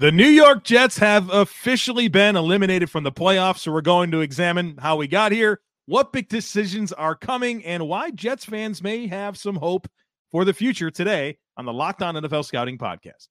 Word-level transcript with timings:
The 0.00 0.10
New 0.10 0.28
York 0.28 0.64
Jets 0.64 0.96
have 0.96 1.28
officially 1.28 2.08
been 2.08 2.34
eliminated 2.34 2.88
from 2.88 3.04
the 3.04 3.12
playoffs, 3.12 3.58
so 3.58 3.70
we're 3.70 3.82
going 3.82 4.10
to 4.12 4.20
examine 4.20 4.78
how 4.78 4.96
we 4.96 5.06
got 5.06 5.30
here, 5.30 5.60
what 5.84 6.10
big 6.10 6.30
decisions 6.30 6.90
are 6.90 7.14
coming, 7.14 7.62
and 7.66 7.86
why 7.86 8.10
Jets 8.10 8.46
fans 8.46 8.82
may 8.82 9.08
have 9.08 9.36
some 9.36 9.56
hope 9.56 9.86
for 10.30 10.46
the 10.46 10.54
future 10.54 10.90
today 10.90 11.36
on 11.58 11.66
the 11.66 11.72
Locked 11.74 12.00
On 12.00 12.14
NFL 12.14 12.46
Scouting 12.46 12.78
Podcast. 12.78 13.28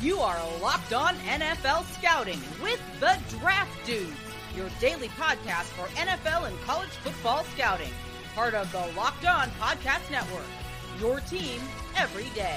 You 0.00 0.20
are 0.20 0.40
Locked 0.62 0.94
On 0.94 1.14
NFL 1.16 1.84
Scouting 1.98 2.40
with 2.62 2.80
the 2.98 3.18
Draft 3.38 3.84
Dudes, 3.84 4.16
your 4.56 4.70
daily 4.80 5.08
podcast 5.08 5.64
for 5.64 5.86
NFL 5.96 6.48
and 6.48 6.58
college 6.62 6.88
football 6.88 7.44
scouting. 7.54 7.92
Part 8.34 8.54
of 8.54 8.72
the 8.72 8.90
Locked 8.96 9.26
On 9.26 9.50
Podcast 9.60 10.10
Network, 10.10 10.46
your 10.98 11.20
team 11.20 11.60
every 11.94 12.30
day. 12.34 12.56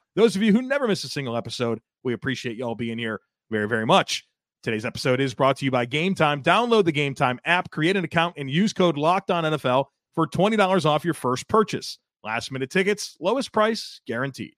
Those 0.15 0.35
of 0.35 0.43
you 0.43 0.51
who 0.51 0.61
never 0.61 0.87
miss 0.87 1.03
a 1.05 1.09
single 1.09 1.37
episode, 1.37 1.79
we 2.03 2.13
appreciate 2.13 2.57
y'all 2.57 2.75
being 2.75 2.97
here 2.97 3.21
very, 3.49 3.67
very 3.67 3.85
much. 3.85 4.25
Today's 4.61 4.85
episode 4.85 5.21
is 5.21 5.33
brought 5.33 5.57
to 5.57 5.65
you 5.65 5.71
by 5.71 5.85
Game 5.85 6.15
Time. 6.15 6.43
Download 6.43 6.83
the 6.83 6.91
Game 6.91 7.15
Time 7.15 7.39
app, 7.45 7.71
create 7.71 7.95
an 7.95 8.03
account, 8.03 8.35
and 8.37 8.49
use 8.49 8.73
code 8.73 8.97
Locked 8.97 9.31
On 9.31 9.45
NFL 9.45 9.85
for 10.13 10.27
$20 10.27 10.85
off 10.85 11.05
your 11.05 11.13
first 11.13 11.47
purchase. 11.47 11.97
Last 12.23 12.51
minute 12.51 12.69
tickets, 12.69 13.15
lowest 13.19 13.53
price 13.53 14.01
guaranteed. 14.05 14.53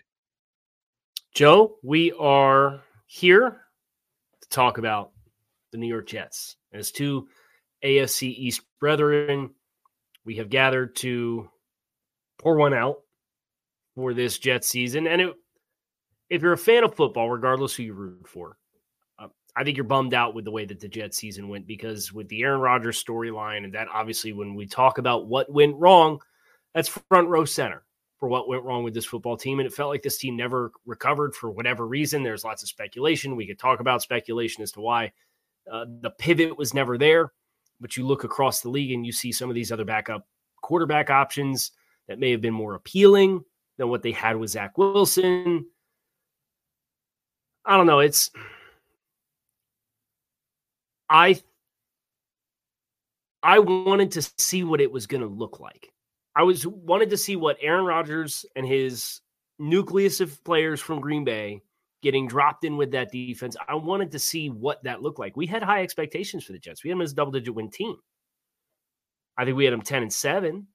Joe, 1.35 1.75
we 1.83 2.11
are 2.13 2.81
here 3.05 3.61
to 4.41 4.49
talk 4.49 4.79
about 4.79 5.11
the 5.71 5.77
New 5.77 5.87
York 5.87 6.07
Jets. 6.07 6.55
As 6.73 6.91
two 6.91 7.27
AFC 7.83 8.23
East 8.23 8.61
brethren, 8.79 9.51
we 10.25 10.37
have 10.37 10.49
gathered 10.49 10.95
to 10.97 11.47
pour 12.39 12.57
one 12.57 12.73
out 12.73 13.01
for 13.95 14.13
this 14.13 14.39
Jets 14.39 14.67
season. 14.67 15.07
And 15.07 15.21
it, 15.21 15.33
if 16.33 16.41
you're 16.41 16.53
a 16.53 16.57
fan 16.57 16.83
of 16.83 16.95
football, 16.95 17.29
regardless 17.29 17.75
who 17.75 17.83
you 17.83 17.93
root 17.93 18.27
for, 18.27 18.57
uh, 19.19 19.27
I 19.55 19.63
think 19.63 19.77
you're 19.77 19.83
bummed 19.83 20.15
out 20.15 20.33
with 20.33 20.45
the 20.45 20.51
way 20.51 20.65
that 20.65 20.79
the 20.79 20.87
Jets 20.87 21.17
season 21.17 21.47
went 21.47 21.67
because 21.67 22.11
with 22.11 22.27
the 22.27 22.41
Aaron 22.41 22.59
Rodgers 22.59 23.01
storyline, 23.01 23.65
and 23.65 23.73
that 23.73 23.87
obviously 23.93 24.33
when 24.33 24.55
we 24.55 24.65
talk 24.65 24.97
about 24.97 25.27
what 25.27 25.51
went 25.51 25.75
wrong, 25.75 26.19
that's 26.73 26.89
front 26.89 27.29
row 27.29 27.45
center 27.45 27.83
for 28.19 28.27
what 28.27 28.47
went 28.47 28.63
wrong 28.63 28.83
with 28.83 28.95
this 28.95 29.05
football 29.05 29.37
team. 29.37 29.59
And 29.59 29.67
it 29.67 29.73
felt 29.73 29.91
like 29.91 30.01
this 30.01 30.17
team 30.17 30.35
never 30.35 30.71
recovered 30.87 31.35
for 31.35 31.51
whatever 31.51 31.85
reason. 31.85 32.23
There's 32.23 32.43
lots 32.43 32.63
of 32.63 32.69
speculation. 32.69 33.35
We 33.35 33.45
could 33.45 33.59
talk 33.59 33.79
about 33.79 34.01
speculation 34.01 34.63
as 34.63 34.71
to 34.71 34.81
why 34.81 35.11
uh, 35.71 35.85
the 36.01 36.09
pivot 36.09 36.57
was 36.57 36.73
never 36.73 36.97
there. 36.97 37.31
But 37.79 37.95
you 37.95 38.07
look 38.07 38.23
across 38.23 38.61
the 38.61 38.69
league 38.69 38.91
and 38.91 39.05
you 39.05 39.11
see 39.11 39.31
some 39.31 39.49
of 39.49 39.55
these 39.55 39.71
other 39.71 39.85
backup 39.85 40.25
quarterback 40.61 41.11
options 41.11 41.73
that 42.07 42.17
may 42.17 42.31
have 42.31 42.41
been 42.41 42.53
more 42.53 42.73
appealing 42.73 43.43
than 43.77 43.89
what 43.89 44.01
they 44.01 44.11
had 44.11 44.37
with 44.37 44.49
Zach 44.49 44.79
Wilson. 44.79 45.67
I 47.65 47.77
don't 47.77 47.87
know. 47.87 47.99
It's 47.99 48.31
I 51.09 51.41
I 53.41 53.59
wanted 53.59 54.11
to 54.11 54.21
see 54.37 54.63
what 54.63 54.81
it 54.81 54.91
was 54.91 55.07
going 55.07 55.21
to 55.21 55.27
look 55.27 55.59
like. 55.59 55.91
I 56.35 56.43
was 56.43 56.65
wanted 56.65 57.09
to 57.11 57.17
see 57.17 57.35
what 57.35 57.57
Aaron 57.61 57.85
Rodgers 57.85 58.45
and 58.55 58.65
his 58.65 59.21
nucleus 59.59 60.19
of 60.19 60.43
players 60.43 60.81
from 60.81 60.99
Green 60.99 61.23
Bay 61.23 61.61
getting 62.01 62.27
dropped 62.27 62.65
in 62.65 62.75
with 62.75 62.91
that 62.91 63.11
defense. 63.11 63.55
I 63.67 63.75
wanted 63.75 64.11
to 64.11 64.19
see 64.19 64.49
what 64.49 64.83
that 64.83 65.01
looked 65.01 65.19
like. 65.19 65.37
We 65.37 65.45
had 65.45 65.63
high 65.63 65.83
expectations 65.83 66.43
for 66.43 66.51
the 66.51 66.59
Jets. 66.59 66.83
We 66.83 66.89
had 66.89 66.97
them 66.97 67.01
as 67.01 67.13
a 67.13 67.15
double 67.15 67.31
digit 67.31 67.55
win 67.55 67.69
team. 67.69 67.95
I 69.37 69.45
think 69.45 69.55
we 69.55 69.65
had 69.65 69.73
them 69.73 69.81
10 69.81 70.03
and 70.03 70.13
7 70.13 70.67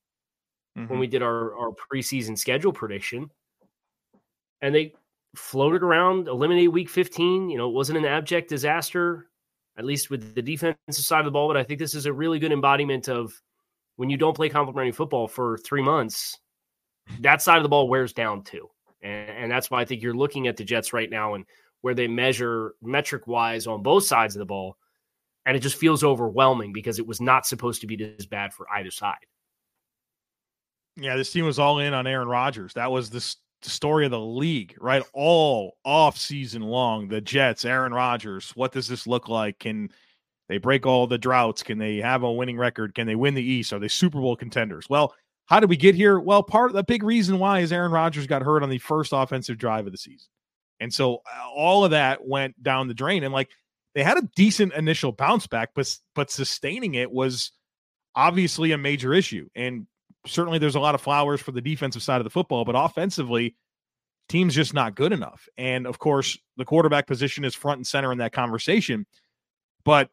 mm-hmm. 0.77 0.89
when 0.89 0.99
we 0.99 1.07
did 1.07 1.23
our, 1.23 1.57
our 1.57 1.73
preseason 1.93 2.39
schedule 2.39 2.73
prediction. 2.73 3.31
And 4.63 4.75
they 4.75 4.95
floated 5.37 5.83
around, 5.83 6.29
eliminated 6.29 6.73
week 6.73 6.89
15. 6.89 7.51
You 7.51 7.59
know, 7.59 7.69
it 7.69 7.75
wasn't 7.75 7.99
an 7.99 8.05
abject 8.05 8.49
disaster, 8.49 9.29
at 9.77 9.85
least 9.85 10.11
with 10.11 10.35
the 10.35 10.43
defensive 10.43 11.05
side 11.05 11.21
of 11.21 11.25
the 11.27 11.31
ball. 11.31 11.49
But 11.49 11.57
I 11.57 11.65
think 11.65 11.79
this 11.79 11.95
is 11.95 12.07
a 12.07 12.13
really 12.13 12.39
good 12.39 12.53
embodiment 12.53 13.09
of 13.09 13.33
when 13.97 14.11
you 14.11 14.17
don't 14.17 14.37
play 14.37 14.49
complementary 14.49 14.93
football 14.93 15.29
for 15.29 15.59
three 15.59 15.83
months, 15.83 16.39
that 17.21 17.43
side 17.43 17.57
of 17.57 17.63
the 17.63 17.69
ball 17.69 17.89
wears 17.89 18.13
down 18.13 18.43
too. 18.43 18.69
And, 19.03 19.31
and 19.31 19.51
that's 19.51 19.71
why 19.71 19.81
I 19.81 19.85
think 19.85 20.03
you're 20.03 20.15
looking 20.15 20.47
at 20.47 20.57
the 20.57 20.65
Jets 20.65 20.93
right 20.93 21.11
now 21.11 21.35
and 21.35 21.45
where 21.81 21.95
they 21.95 22.09
measure 22.09 22.75
metric 22.83 23.27
wise 23.27 23.67
on 23.67 23.83
both 23.83 24.05
sides 24.05 24.35
of 24.35 24.41
the 24.41 24.47
ball. 24.47 24.77
And 25.47 25.57
it 25.57 25.61
just 25.61 25.77
feels 25.77 26.05
overwhelming 26.05 26.73
because 26.73 26.99
it 26.99 27.07
was 27.07 27.21
not 27.21 27.47
supposed 27.47 27.81
to 27.81 27.87
be 27.87 27.97
this 27.97 28.27
bad 28.27 28.53
for 28.53 28.67
either 28.71 28.91
side. 28.91 29.17
Yeah, 30.97 31.17
this 31.17 31.33
team 31.33 31.45
was 31.45 31.59
all 31.59 31.79
in 31.79 31.95
on 31.95 32.07
Aaron 32.07 32.29
Rodgers. 32.29 32.75
That 32.75 32.91
was 32.91 33.09
the 33.09 33.35
story 33.63 34.05
of 34.05 34.11
the 34.11 34.21
league, 34.21 34.77
right? 34.81 35.03
All 35.13 35.77
off 35.85 36.17
season 36.17 36.63
long. 36.63 37.09
The 37.09 37.21
Jets, 37.21 37.65
Aaron 37.65 37.93
Rodgers. 37.93 38.53
What 38.55 38.73
does 38.73 38.89
this 38.89 39.07
look 39.07 39.29
like? 39.29 39.59
Can 39.59 39.91
they 40.49 40.59
break 40.59 40.87
all 40.87 41.07
the 41.07 41.19
droughts? 41.19 41.63
Can 41.63 41.79
they 41.79 41.97
have 41.99 42.23
a 42.23 42.33
winning 42.33 42.57
record? 42.57 42.95
Can 42.95 43.07
they 43.07 43.17
win 43.17 43.35
the 43.35 43.43
East? 43.43 43.73
Are 43.73 43.79
they 43.79 43.89
Super 43.89 44.21
Bowl 44.21 44.37
contenders? 44.37 44.89
Well, 44.89 45.15
how 45.47 45.61
did 45.61 45.71
we 45.71 45.77
get 45.77 45.95
here? 45.95 46.21
Well, 46.21 46.43
part 46.43 46.73
the 46.73 46.83
big 46.83 47.03
reason 47.03 47.39
why 47.39 47.61
is 47.61 47.73
Aaron 47.73 47.93
Rodgers 47.93 48.27
got 48.27 48.43
hurt 48.43 48.63
on 48.63 48.71
the 48.71 48.79
first 48.79 49.13
offensive 49.13 49.59
drive 49.59 49.87
of 49.87 49.93
the 49.93 49.99
season. 49.99 50.29
And 50.81 50.93
so 50.93 51.17
uh, 51.17 51.49
all 51.55 51.85
of 51.85 51.91
that 51.93 52.27
went 52.27 52.63
down 52.63 52.89
the 52.89 52.95
drain. 52.95 53.25
And 53.25 53.33
like 53.33 53.49
they 53.95 54.03
had 54.03 54.19
a 54.19 54.29
decent 54.37 54.75
initial 54.75 55.13
bounce 55.13 55.47
back, 55.47 55.71
but 55.75 55.93
but 56.15 56.31
sustaining 56.31 56.95
it 56.95 57.11
was 57.11 57.53
obviously 58.15 58.73
a 58.73 58.79
major 58.79 59.15
issue. 59.15 59.49
And 59.55 59.87
certainly 60.27 60.59
there's 60.59 60.75
a 60.75 60.81
lot 60.81 60.95
of 60.95 61.01
flowers 61.01 61.41
for 61.41 61.53
the 61.53 61.61
defensive 61.61 62.03
side 62.03 62.21
of 62.21 62.25
the 62.25 62.31
football, 62.31 62.65
but 62.65 62.75
offensively, 62.77 63.57
team's 64.29 64.55
just 64.55 64.75
not 64.75 64.95
good 64.95 65.13
enough. 65.13 65.49
And 65.57 65.87
of 65.87 65.99
course, 65.99 66.39
the 66.57 66.65
quarterback 66.65 67.07
position 67.07 67.45
is 67.45 67.55
front 67.55 67.79
and 67.79 67.87
center 67.87 68.13
in 68.13 68.19
that 68.19 68.33
conversation. 68.33 69.07
But 69.85 70.11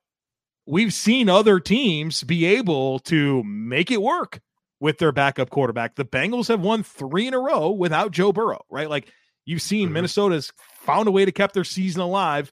we've 0.65 0.93
seen 0.93 1.29
other 1.29 1.59
teams 1.59 2.23
be 2.23 2.45
able 2.45 2.99
to 2.99 3.43
make 3.43 3.91
it 3.91 4.01
work 4.01 4.39
with 4.79 4.97
their 4.97 5.11
backup 5.11 5.49
quarterback. 5.49 5.95
The 5.95 6.05
Bengals 6.05 6.47
have 6.47 6.61
won 6.61 6.83
three 6.83 7.27
in 7.27 7.33
a 7.33 7.39
row 7.39 7.69
without 7.71 8.11
Joe 8.11 8.31
Burrow, 8.31 8.63
right? 8.69 8.89
Like 8.89 9.11
you've 9.45 9.61
seen 9.61 9.87
mm-hmm. 9.87 9.93
Minnesota's 9.93 10.51
found 10.81 11.07
a 11.07 11.11
way 11.11 11.25
to 11.25 11.31
keep 11.31 11.53
their 11.53 11.63
season 11.63 12.01
alive 12.01 12.51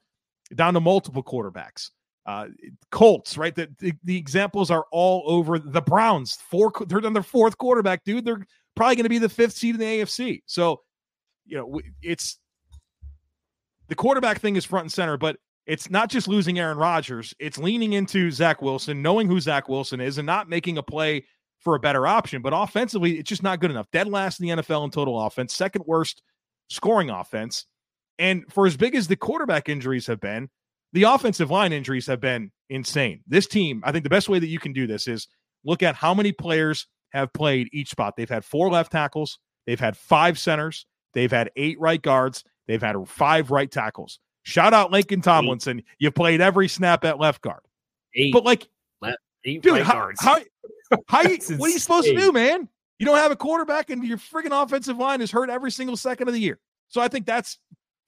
down 0.54 0.74
to 0.74 0.80
multiple 0.80 1.24
quarterbacks. 1.24 1.92
Uh, 2.26 2.48
Colts, 2.90 3.38
right? 3.38 3.54
The, 3.54 3.70
the, 3.80 3.94
the 4.04 4.18
examples 4.18 4.72
are 4.72 4.86
all 4.92 5.24
over 5.26 5.60
the 5.60 5.82
Browns. 5.82 6.38
Four, 6.50 6.72
they're 6.88 7.06
on 7.06 7.14
their 7.14 7.24
fourth 7.24 7.58
quarterback, 7.58 8.04
dude. 8.06 8.26
They're 8.26 8.46
probably 8.76 8.96
going 8.96 9.04
to 9.04 9.10
be 9.10 9.18
the 9.20 9.30
fifth 9.30 9.54
seed 9.54 9.76
in 9.76 9.80
the 9.80 9.86
AFC. 9.86 10.42
So, 10.46 10.82
you 11.46 11.58
know, 11.58 11.82
it's 12.02 12.40
the 13.90 13.96
quarterback 13.96 14.40
thing 14.40 14.56
is 14.56 14.64
front 14.64 14.86
and 14.86 14.92
center, 14.92 15.18
but 15.18 15.38
it's 15.66 15.90
not 15.90 16.10
just 16.10 16.28
losing 16.28 16.60
Aaron 16.60 16.78
Rodgers, 16.78 17.34
it's 17.40 17.58
leaning 17.58 17.94
into 17.94 18.32
Zach 18.32 18.62
Wilson, 18.62 19.02
knowing 19.02 19.28
who 19.28 19.40
Zach 19.40 19.70
Wilson 19.70 20.02
is, 20.02 20.18
and 20.18 20.26
not 20.26 20.50
making 20.50 20.78
a 20.78 20.84
play 20.84 21.26
for 21.60 21.76
a 21.76 21.80
better 21.80 22.06
option. 22.06 22.42
But 22.42 22.54
offensively, 22.54 23.20
it's 23.20 23.30
just 23.30 23.44
not 23.44 23.60
good 23.60 23.72
enough. 23.72 23.88
Dead 23.92 24.08
last 24.08 24.40
in 24.40 24.48
the 24.48 24.64
NFL 24.64 24.86
in 24.86 24.92
total 24.92 25.22
offense, 25.22 25.54
second 25.54 25.86
worst 25.86 26.22
scoring 26.70 27.10
offense. 27.10 27.66
And 28.20 28.44
for 28.50 28.66
as 28.68 28.78
big 28.78 28.96
as 28.96 29.08
the 29.08 29.16
quarterback 29.16 29.70
injuries 29.70 30.08
have 30.08 30.20
been, 30.20 30.50
the 30.94 31.04
offensive 31.04 31.52
line 31.52 31.74
injuries 31.74 32.08
have 32.08 32.20
been 32.20 32.52
insane. 32.70 33.22
This 33.28 33.48
team, 33.48 33.82
I 33.84 33.92
think 33.92 34.04
the 34.04 34.10
best 34.10 34.30
way 34.30 34.40
that 34.40 34.48
you 34.48 34.60
can 34.60 34.74
do 34.74 34.88
this 34.88 35.08
is 35.08 35.28
look 35.66 35.84
at 35.84 35.96
how 35.96 36.14
many 36.14 36.32
players 36.32 36.88
have 37.12 37.34
played 37.34 37.70
each 37.74 37.90
spot. 37.90 38.16
They've 38.16 38.30
had 38.30 38.46
four 38.46 38.70
left 38.70 38.92
tackles, 38.92 39.40
they've 39.68 39.80
had 39.80 39.98
five 39.98 40.40
centers, 40.40 40.86
they've 41.14 41.32
had 41.32 41.52
eight 41.56 41.80
right 41.80 42.02
guards, 42.02 42.44
they've 42.68 42.82
had 42.82 42.96
five 43.08 43.52
right 43.52 43.70
tackles. 43.70 44.20
Shout 44.44 44.74
out 44.74 44.92
Laken 44.92 45.24
Tomlinson. 45.24 45.84
You 46.00 46.12
played 46.12 46.42
every 46.42 46.68
snap 46.68 47.06
at 47.06 47.18
left 47.18 47.42
guard. 47.42 47.62
Eight. 48.16 48.34
But 48.34 48.44
like, 48.44 48.68
Eight 49.46 49.62
dude, 49.62 49.74
right 49.74 49.84
how, 49.84 49.94
guards. 49.94 50.22
how, 50.22 50.38
how 51.08 51.22
you, 51.22 51.38
what 51.58 51.68
are 51.68 51.74
you 51.74 51.80
supposed 51.80 52.08
to 52.08 52.16
do, 52.16 52.32
man? 52.32 52.70
You 53.00 53.06
don't 53.06 53.18
have 53.18 53.32
a 53.32 53.36
quarterback, 53.36 53.90
and 53.90 54.04
your 54.06 54.18
friggin' 54.18 54.52
offensive 54.52 54.98
line 54.98 55.22
is 55.22 55.32
hurt 55.32 55.50
every 55.50 55.72
single 55.72 55.98
second 55.98 56.30
of 56.30 56.34
the 56.34 56.40
year. 56.40 56.60
So 56.88 57.02
I 57.02 57.08
think 57.08 57.26
that's 57.26 57.58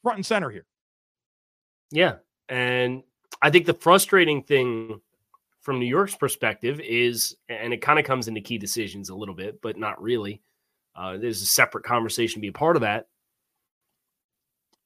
front 0.04 0.18
and 0.18 0.26
center 0.26 0.50
here. 0.50 0.66
Yeah. 1.92 2.16
And 2.50 3.04
I 3.42 3.50
think 3.50 3.66
the 3.66 3.74
frustrating 3.74 4.44
thing 4.44 5.02
from 5.62 5.80
New 5.80 5.88
York's 5.88 6.16
perspective 6.16 6.80
is, 6.80 7.36
and 7.50 7.74
it 7.74 7.82
kind 7.82 8.00
of 8.00 8.06
comes 8.06 8.28
into 8.28 8.42
key 8.42 8.58
decisions 8.58 9.10
a 9.10 9.16
little 9.16 9.36
bit, 9.36 9.62
but 9.62 9.78
not 9.78 10.02
really. 10.02 10.42
Uh, 10.96 11.18
there's 11.18 11.42
a 11.42 11.46
separate 11.48 11.84
conversation 11.84 12.36
to 12.36 12.42
be 12.42 12.50
a 12.50 12.54
part 12.54 12.76
of 12.76 12.84
that. 12.84 13.08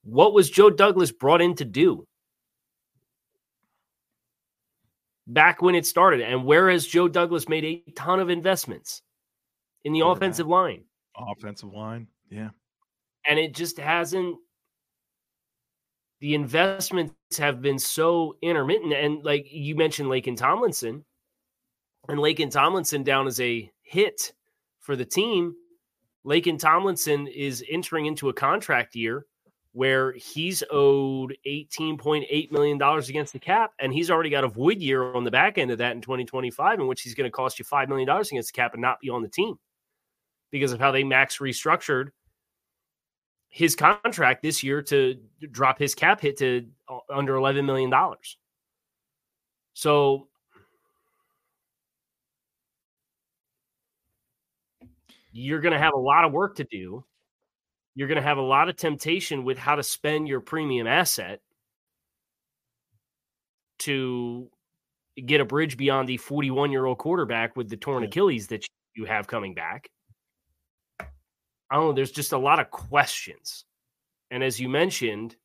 What 0.02 0.32
was 0.32 0.48
Joe 0.50 0.70
Douglas 0.70 1.12
brought 1.12 1.42
in 1.42 1.54
to 1.56 1.64
do 1.64 2.06
back 5.26 5.60
when 5.60 5.74
it 5.74 5.86
started? 5.86 6.22
And 6.22 6.44
where 6.44 6.70
has 6.70 6.86
Joe 6.86 7.08
Douglas 7.08 7.48
made 7.48 7.64
a 7.64 7.90
ton 7.92 8.18
of 8.18 8.30
investments 8.30 9.02
in 9.84 9.92
the 9.92 10.00
offensive 10.00 10.46
line? 10.46 10.84
Offensive 11.14 11.72
line, 11.74 12.06
yeah. 12.30 12.48
and 13.28 13.38
it 13.38 13.54
just 13.54 13.78
hasn't 13.78 14.38
the 16.20 16.34
investments 16.34 17.14
have 17.38 17.62
been 17.62 17.78
so 17.78 18.36
intermittent 18.42 18.92
and 18.92 19.24
like 19.24 19.46
you 19.50 19.74
mentioned 19.74 20.08
Laken 20.08 20.36
Tomlinson. 20.36 21.04
And 22.08 22.18
Laken 22.18 22.50
Tomlinson 22.50 23.02
down 23.02 23.26
as 23.26 23.40
a 23.40 23.70
hit 23.82 24.32
for 24.80 24.96
the 24.96 25.04
team. 25.04 25.54
Laken 26.26 26.58
Tomlinson 26.58 27.26
is 27.26 27.64
entering 27.70 28.06
into 28.06 28.28
a 28.28 28.34
contract 28.34 28.94
year 28.94 29.26
where 29.72 30.12
he's 30.12 30.62
owed 30.70 31.36
$18.8 31.46 32.50
million 32.50 32.82
against 32.82 33.32
the 33.32 33.38
cap 33.38 33.72
and 33.78 33.92
he's 33.92 34.10
already 34.10 34.30
got 34.30 34.44
a 34.44 34.48
void 34.48 34.78
year 34.78 35.14
on 35.14 35.24
the 35.24 35.30
back 35.30 35.58
end 35.58 35.70
of 35.70 35.78
that 35.78 35.92
in 35.92 36.00
2025 36.00 36.80
in 36.80 36.86
which 36.88 37.02
he's 37.02 37.14
going 37.14 37.26
to 37.26 37.30
cost 37.30 37.58
you 37.58 37.64
$5 37.64 37.88
million 37.88 38.08
against 38.08 38.52
the 38.52 38.56
cap 38.56 38.72
and 38.74 38.82
not 38.82 39.00
be 39.00 39.08
on 39.08 39.22
the 39.22 39.28
team 39.28 39.56
because 40.50 40.72
of 40.72 40.80
how 40.80 40.90
they 40.90 41.04
max 41.04 41.38
restructured 41.38 42.08
his 43.50 43.74
contract 43.74 44.42
this 44.42 44.62
year 44.62 44.80
to 44.80 45.16
drop 45.50 45.78
his 45.78 45.94
cap 45.94 46.20
hit 46.20 46.36
to 46.38 46.66
uh, 46.88 46.98
under 47.12 47.34
$11 47.34 47.64
million. 47.64 47.92
So 49.74 50.28
you're 55.32 55.60
going 55.60 55.72
to 55.72 55.78
have 55.78 55.92
a 55.94 55.98
lot 55.98 56.24
of 56.24 56.32
work 56.32 56.56
to 56.56 56.64
do. 56.64 57.04
You're 57.96 58.08
going 58.08 58.16
to 58.16 58.22
have 58.22 58.38
a 58.38 58.42
lot 58.42 58.68
of 58.68 58.76
temptation 58.76 59.44
with 59.44 59.58
how 59.58 59.74
to 59.74 59.82
spend 59.82 60.28
your 60.28 60.40
premium 60.40 60.86
asset 60.86 61.40
to 63.80 64.48
get 65.26 65.40
a 65.40 65.44
bridge 65.44 65.76
beyond 65.76 66.08
the 66.08 66.16
41 66.18 66.70
year 66.70 66.86
old 66.86 66.98
quarterback 66.98 67.56
with 67.56 67.68
the 67.68 67.76
torn 67.76 68.04
Achilles 68.04 68.46
that 68.48 68.64
you 68.94 69.06
have 69.06 69.26
coming 69.26 69.54
back. 69.54 69.90
I 71.70 71.76
don't 71.76 71.86
know. 71.86 71.92
There's 71.92 72.10
just 72.10 72.32
a 72.32 72.38
lot 72.38 72.60
of 72.60 72.70
questions. 72.70 73.64
And 74.30 74.42
as 74.42 74.60
you 74.60 74.68
mentioned, 74.68 75.36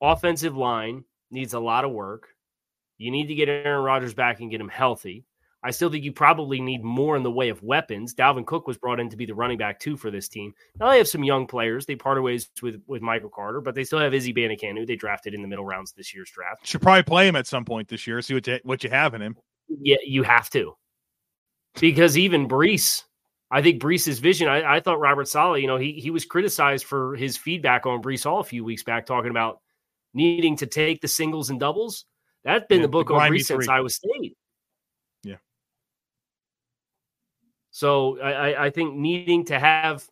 offensive 0.00 0.56
line 0.56 1.04
needs 1.30 1.54
a 1.54 1.60
lot 1.60 1.84
of 1.84 1.92
work. 1.92 2.28
You 2.98 3.10
need 3.10 3.26
to 3.26 3.34
get 3.34 3.48
Aaron 3.48 3.84
Rodgers 3.84 4.14
back 4.14 4.40
and 4.40 4.50
get 4.50 4.60
him 4.60 4.68
healthy. 4.68 5.24
I 5.64 5.70
still 5.70 5.90
think 5.90 6.04
you 6.04 6.12
probably 6.12 6.60
need 6.60 6.82
more 6.82 7.16
in 7.16 7.22
the 7.22 7.30
way 7.30 7.48
of 7.48 7.62
weapons. 7.62 8.14
Dalvin 8.14 8.44
Cook 8.44 8.66
was 8.66 8.78
brought 8.78 8.98
in 8.98 9.08
to 9.10 9.16
be 9.16 9.26
the 9.26 9.34
running 9.34 9.58
back 9.58 9.78
too 9.78 9.96
for 9.96 10.10
this 10.10 10.28
team. 10.28 10.52
Now 10.80 10.90
they 10.90 10.98
have 10.98 11.06
some 11.06 11.22
young 11.22 11.46
players. 11.46 11.86
They 11.86 11.94
parted 11.94 12.22
ways 12.22 12.48
with 12.62 12.82
with 12.88 13.00
Michael 13.00 13.30
Carter, 13.30 13.60
but 13.60 13.76
they 13.76 13.84
still 13.84 14.00
have 14.00 14.12
Izzy 14.12 14.34
Abanikanda, 14.34 14.78
who 14.78 14.86
they 14.86 14.96
drafted 14.96 15.34
in 15.34 15.42
the 15.42 15.46
middle 15.46 15.64
rounds 15.64 15.92
this 15.92 16.12
year's 16.12 16.30
draft. 16.30 16.66
Should 16.66 16.82
probably 16.82 17.04
play 17.04 17.28
him 17.28 17.36
at 17.36 17.46
some 17.46 17.64
point 17.64 17.88
this 17.88 18.06
year. 18.08 18.20
See 18.22 18.34
what 18.34 18.46
you, 18.46 18.58
what 18.64 18.82
you 18.82 18.90
have 18.90 19.14
in 19.14 19.22
him. 19.22 19.36
Yeah, 19.68 19.98
you 20.04 20.24
have 20.24 20.50
to. 20.50 20.76
Because 21.80 22.18
even 22.18 22.48
Breece, 22.48 23.04
I 23.54 23.60
think 23.60 23.82
Breece's 23.82 24.18
vision, 24.18 24.48
I, 24.48 24.76
I 24.76 24.80
thought 24.80 24.98
Robert 24.98 25.28
Saleh, 25.28 25.60
you 25.60 25.66
know, 25.66 25.76
he 25.76 25.92
he 25.92 26.10
was 26.10 26.24
criticized 26.24 26.86
for 26.86 27.14
his 27.16 27.36
feedback 27.36 27.84
on 27.84 28.00
Breece 28.02 28.24
Hall 28.24 28.40
a 28.40 28.44
few 28.44 28.64
weeks 28.64 28.82
back, 28.82 29.04
talking 29.04 29.30
about 29.30 29.60
needing 30.14 30.56
to 30.56 30.66
take 30.66 31.02
the 31.02 31.08
singles 31.08 31.50
and 31.50 31.60
doubles. 31.60 32.06
That's 32.44 32.66
been 32.66 32.78
Yeah, 32.78 32.86
the 32.86 32.88
book 32.88 33.08
the 33.08 33.14
on 33.14 33.30
Brees 33.30 33.44
since. 33.44 33.68
Iowa 33.68 33.90
State. 33.90 34.38
Yeah. 35.22 35.36
So 37.72 38.18
I, 38.20 38.66
I- 38.66 38.70
think 38.70 38.94
needing 38.94 39.44
to 39.46 39.58
have 39.58 40.08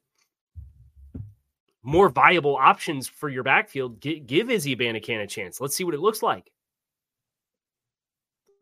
more 1.83 2.11
viable 2.11 2.57
options 2.57 3.09
for 3.09 3.31
your 3.31 3.43
backfield, 3.43 4.01
give, 4.01 4.51
Izzy 4.51 4.77
Abanikanda 4.77 5.23
a 5.23 5.27
chance. 5.27 5.63
Let's 5.63 5.75
see 5.75 5.85
what 5.85 5.95
it 5.95 6.01
looks 6.01 6.23
like 6.23 6.53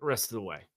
the 0.00 0.06
rest 0.06 0.26
of 0.26 0.36
the 0.36 0.40
way. 0.40 0.68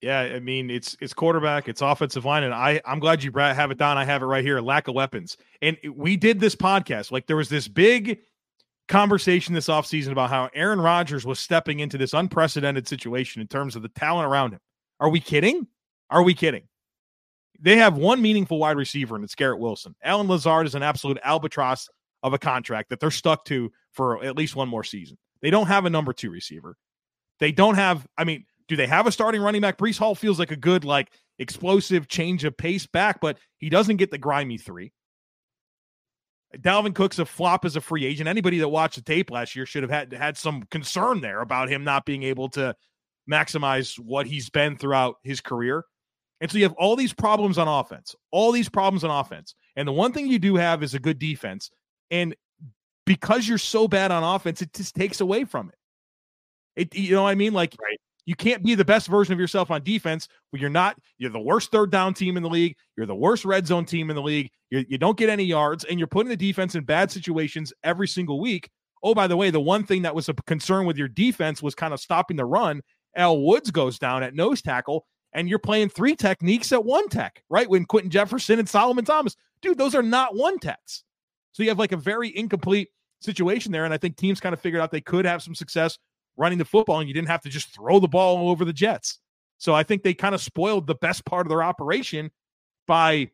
Yeah, 0.00 0.20
I 0.20 0.40
mean 0.40 0.70
it's 0.70 0.96
it's 1.00 1.14
quarterback, 1.14 1.68
it's 1.68 1.80
offensive 1.80 2.24
line, 2.24 2.42
and 2.42 2.52
I 2.52 2.80
I'm 2.84 2.98
glad 2.98 3.22
you 3.22 3.32
have 3.32 3.70
it 3.70 3.78
down. 3.78 3.96
I 3.96 4.04
have 4.04 4.22
it 4.22 4.26
right 4.26 4.44
here. 4.44 4.60
Lack 4.60 4.88
of 4.88 4.94
weapons, 4.94 5.36
and 5.62 5.78
we 5.94 6.16
did 6.16 6.40
this 6.40 6.54
podcast. 6.54 7.10
Like 7.10 7.26
there 7.26 7.36
was 7.36 7.48
this 7.48 7.68
big 7.68 8.20
conversation 8.86 9.54
this 9.54 9.68
offseason 9.68 10.12
about 10.12 10.28
how 10.28 10.50
Aaron 10.54 10.80
Rodgers 10.80 11.24
was 11.24 11.38
stepping 11.40 11.80
into 11.80 11.96
this 11.96 12.12
unprecedented 12.12 12.86
situation 12.86 13.40
in 13.40 13.48
terms 13.48 13.76
of 13.76 13.82
the 13.82 13.88
talent 13.88 14.26
around 14.26 14.52
him. 14.52 14.60
Are 15.00 15.08
we 15.08 15.20
kidding? 15.20 15.66
Are 16.10 16.22
we 16.22 16.34
kidding? 16.34 16.64
They 17.60 17.76
have 17.78 17.96
one 17.96 18.20
meaningful 18.20 18.58
wide 18.58 18.76
receiver, 18.76 19.14
and 19.14 19.24
it's 19.24 19.34
Garrett 19.34 19.58
Wilson. 19.58 19.94
Allen 20.02 20.28
Lazard 20.28 20.66
is 20.66 20.74
an 20.74 20.82
absolute 20.82 21.18
albatross 21.24 21.88
of 22.22 22.34
a 22.34 22.38
contract 22.38 22.90
that 22.90 23.00
they're 23.00 23.10
stuck 23.10 23.44
to 23.46 23.72
for 23.92 24.22
at 24.22 24.36
least 24.36 24.56
one 24.56 24.68
more 24.68 24.84
season. 24.84 25.16
They 25.40 25.50
don't 25.50 25.66
have 25.66 25.86
a 25.86 25.90
number 25.90 26.12
two 26.12 26.30
receiver. 26.30 26.76
They 27.38 27.52
don't 27.52 27.74
have, 27.74 28.06
I 28.16 28.24
mean, 28.24 28.44
do 28.68 28.76
they 28.76 28.86
have 28.86 29.06
a 29.06 29.12
starting 29.12 29.40
running 29.42 29.60
back? 29.60 29.78
Breece 29.78 29.98
Hall 29.98 30.14
feels 30.14 30.38
like 30.38 30.50
a 30.50 30.56
good, 30.56 30.84
like 30.84 31.12
explosive 31.38 32.08
change 32.08 32.44
of 32.44 32.56
pace 32.56 32.86
back, 32.86 33.20
but 33.20 33.38
he 33.58 33.68
doesn't 33.68 33.96
get 33.96 34.10
the 34.10 34.18
grimy 34.18 34.58
three. 34.58 34.92
Dalvin 36.56 36.94
Cook's 36.94 37.18
a 37.18 37.26
flop 37.26 37.64
as 37.64 37.76
a 37.76 37.80
free 37.80 38.04
agent. 38.04 38.28
Anybody 38.28 38.58
that 38.58 38.68
watched 38.68 38.96
the 38.96 39.02
tape 39.02 39.30
last 39.30 39.56
year 39.56 39.66
should 39.66 39.82
have 39.82 39.90
had 39.90 40.12
had 40.12 40.36
some 40.36 40.62
concern 40.70 41.20
there 41.20 41.40
about 41.40 41.68
him 41.68 41.84
not 41.84 42.04
being 42.04 42.22
able 42.22 42.48
to 42.50 42.74
maximize 43.30 43.98
what 43.98 44.26
he's 44.26 44.50
been 44.50 44.76
throughout 44.76 45.16
his 45.22 45.40
career. 45.40 45.84
And 46.40 46.50
so 46.50 46.58
you 46.58 46.64
have 46.64 46.74
all 46.74 46.94
these 46.96 47.12
problems 47.12 47.58
on 47.58 47.68
offense, 47.68 48.14
all 48.30 48.52
these 48.52 48.68
problems 48.68 49.02
on 49.02 49.10
offense. 49.10 49.54
And 49.76 49.88
the 49.88 49.92
one 49.92 50.12
thing 50.12 50.26
you 50.26 50.38
do 50.38 50.56
have 50.56 50.82
is 50.82 50.94
a 50.94 50.98
good 50.98 51.18
defense. 51.18 51.70
And 52.10 52.36
because 53.06 53.48
you're 53.48 53.58
so 53.58 53.88
bad 53.88 54.10
on 54.12 54.22
offense, 54.22 54.62
it 54.62 54.72
just 54.72 54.94
takes 54.94 55.20
away 55.20 55.44
from 55.44 55.70
it. 55.70 55.74
It 56.76 56.94
you 56.94 57.14
know 57.14 57.22
what 57.22 57.30
I 57.30 57.34
mean? 57.34 57.52
Like 57.52 57.74
Right. 57.80 57.98
You 58.26 58.34
can't 58.34 58.62
be 58.62 58.74
the 58.74 58.84
best 58.84 59.08
version 59.08 59.32
of 59.34 59.40
yourself 59.40 59.70
on 59.70 59.82
defense 59.82 60.28
when 60.50 60.60
you're 60.60 60.70
not. 60.70 60.96
You're 61.18 61.30
the 61.30 61.40
worst 61.40 61.70
third 61.70 61.90
down 61.90 62.14
team 62.14 62.36
in 62.36 62.42
the 62.42 62.48
league. 62.48 62.76
You're 62.96 63.06
the 63.06 63.14
worst 63.14 63.44
red 63.44 63.66
zone 63.66 63.84
team 63.84 64.10
in 64.10 64.16
the 64.16 64.22
league. 64.22 64.50
You're, 64.70 64.84
you 64.88 64.98
don't 64.98 65.18
get 65.18 65.28
any 65.28 65.44
yards, 65.44 65.84
and 65.84 65.98
you're 65.98 66.08
putting 66.08 66.30
the 66.30 66.36
defense 66.36 66.74
in 66.74 66.84
bad 66.84 67.10
situations 67.10 67.72
every 67.82 68.08
single 68.08 68.40
week. 68.40 68.70
Oh, 69.02 69.14
by 69.14 69.26
the 69.26 69.36
way, 69.36 69.50
the 69.50 69.60
one 69.60 69.84
thing 69.84 70.02
that 70.02 70.14
was 70.14 70.28
a 70.28 70.34
concern 70.46 70.86
with 70.86 70.96
your 70.96 71.08
defense 71.08 71.62
was 71.62 71.74
kind 71.74 71.92
of 71.92 72.00
stopping 72.00 72.38
the 72.38 72.46
run. 72.46 72.80
Al 73.16 73.40
Woods 73.40 73.70
goes 73.70 73.98
down 73.98 74.22
at 74.22 74.34
nose 74.34 74.62
tackle, 74.62 75.06
and 75.34 75.48
you're 75.48 75.58
playing 75.58 75.90
three 75.90 76.16
techniques 76.16 76.72
at 76.72 76.84
one 76.84 77.08
tech, 77.08 77.42
right? 77.50 77.68
When 77.68 77.84
Quinton 77.84 78.10
Jefferson 78.10 78.58
and 78.58 78.68
Solomon 78.68 79.04
Thomas, 79.04 79.36
dude, 79.60 79.76
those 79.76 79.94
are 79.94 80.02
not 80.02 80.34
one 80.34 80.58
techs. 80.58 81.04
So 81.52 81.62
you 81.62 81.68
have 81.68 81.78
like 81.78 81.92
a 81.92 81.96
very 81.96 82.34
incomplete 82.36 82.88
situation 83.20 83.72
there. 83.72 83.84
And 83.84 83.94
I 83.94 83.98
think 83.98 84.16
teams 84.16 84.40
kind 84.40 84.52
of 84.52 84.60
figured 84.60 84.80
out 84.80 84.90
they 84.90 85.00
could 85.00 85.24
have 85.24 85.42
some 85.42 85.54
success 85.54 85.98
running 86.36 86.58
the 86.58 86.64
football, 86.64 87.00
and 87.00 87.08
you 87.08 87.14
didn't 87.14 87.28
have 87.28 87.42
to 87.42 87.48
just 87.48 87.74
throw 87.74 88.00
the 88.00 88.08
ball 88.08 88.36
all 88.36 88.50
over 88.50 88.64
the 88.64 88.72
Jets. 88.72 89.18
So 89.58 89.74
I 89.74 89.82
think 89.82 90.02
they 90.02 90.14
kind 90.14 90.34
of 90.34 90.40
spoiled 90.40 90.86
the 90.86 90.94
best 90.94 91.24
part 91.24 91.46
of 91.46 91.48
their 91.48 91.62
operation 91.62 92.30
by 92.86 93.30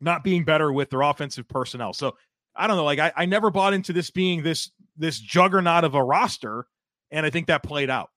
not 0.00 0.24
being 0.24 0.44
better 0.44 0.72
with 0.72 0.90
their 0.90 1.02
offensive 1.02 1.48
personnel. 1.48 1.92
So 1.92 2.16
I 2.54 2.66
don't 2.66 2.76
know. 2.76 2.84
Like 2.84 2.98
I, 2.98 3.12
I 3.16 3.26
never 3.26 3.50
bought 3.50 3.72
into 3.72 3.92
this 3.92 4.10
being 4.10 4.42
this 4.42 4.70
this 4.96 5.18
juggernaut 5.18 5.84
of 5.84 5.94
a 5.94 6.02
roster, 6.02 6.66
and 7.10 7.24
I 7.24 7.30
think 7.30 7.46
that 7.46 7.62
played 7.62 7.90
out. 7.90 8.10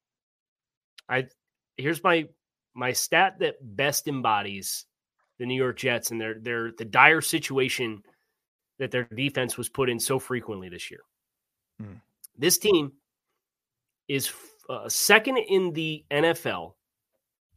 I 1.07 1.27
here's 1.77 2.03
my 2.03 2.27
my 2.73 2.91
stat 2.91 3.39
that 3.39 3.55
best 3.61 4.07
embodies 4.07 4.85
the 5.39 5.45
New 5.45 5.55
York 5.55 5.77
Jets 5.77 6.11
and 6.11 6.19
their 6.19 6.39
their 6.39 6.71
the 6.77 6.85
dire 6.85 7.21
situation 7.21 8.03
that 8.79 8.91
their 8.91 9.03
defense 9.03 9.57
was 9.57 9.69
put 9.69 9.89
in 9.89 9.99
so 9.99 10.19
frequently 10.19 10.69
this 10.69 10.91
year. 10.91 11.01
Hmm. 11.79 11.95
This 12.37 12.57
team 12.57 12.91
is 14.07 14.31
uh, 14.69 14.87
second 14.89 15.37
in 15.37 15.73
the 15.73 16.03
NFL 16.11 16.73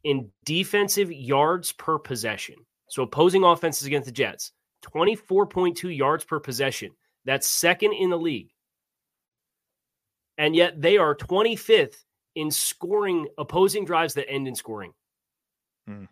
in 0.03 0.29
defensive 0.45 1.11
yards 1.11 1.71
per 1.73 1.99
possession. 1.99 2.55
So 2.87 3.03
opposing 3.03 3.43
offenses 3.43 3.85
against 3.85 4.07
the 4.07 4.11
Jets, 4.11 4.51
24.2 4.83 5.95
yards 5.95 6.25
per 6.25 6.39
possession. 6.39 6.91
That's 7.25 7.47
second 7.47 7.93
in 7.93 8.09
the 8.09 8.17
league. 8.17 8.51
And 10.37 10.55
yet 10.55 10.81
they 10.81 10.97
are 10.97 11.15
25th 11.15 11.95
in 12.35 12.49
scoring 12.49 13.27
opposing 13.37 13.85
drives 13.85 14.13
that 14.13 14.29
end 14.29 14.47
in 14.47 14.55
scoring. 14.55 14.93
Hmm. 15.85 16.05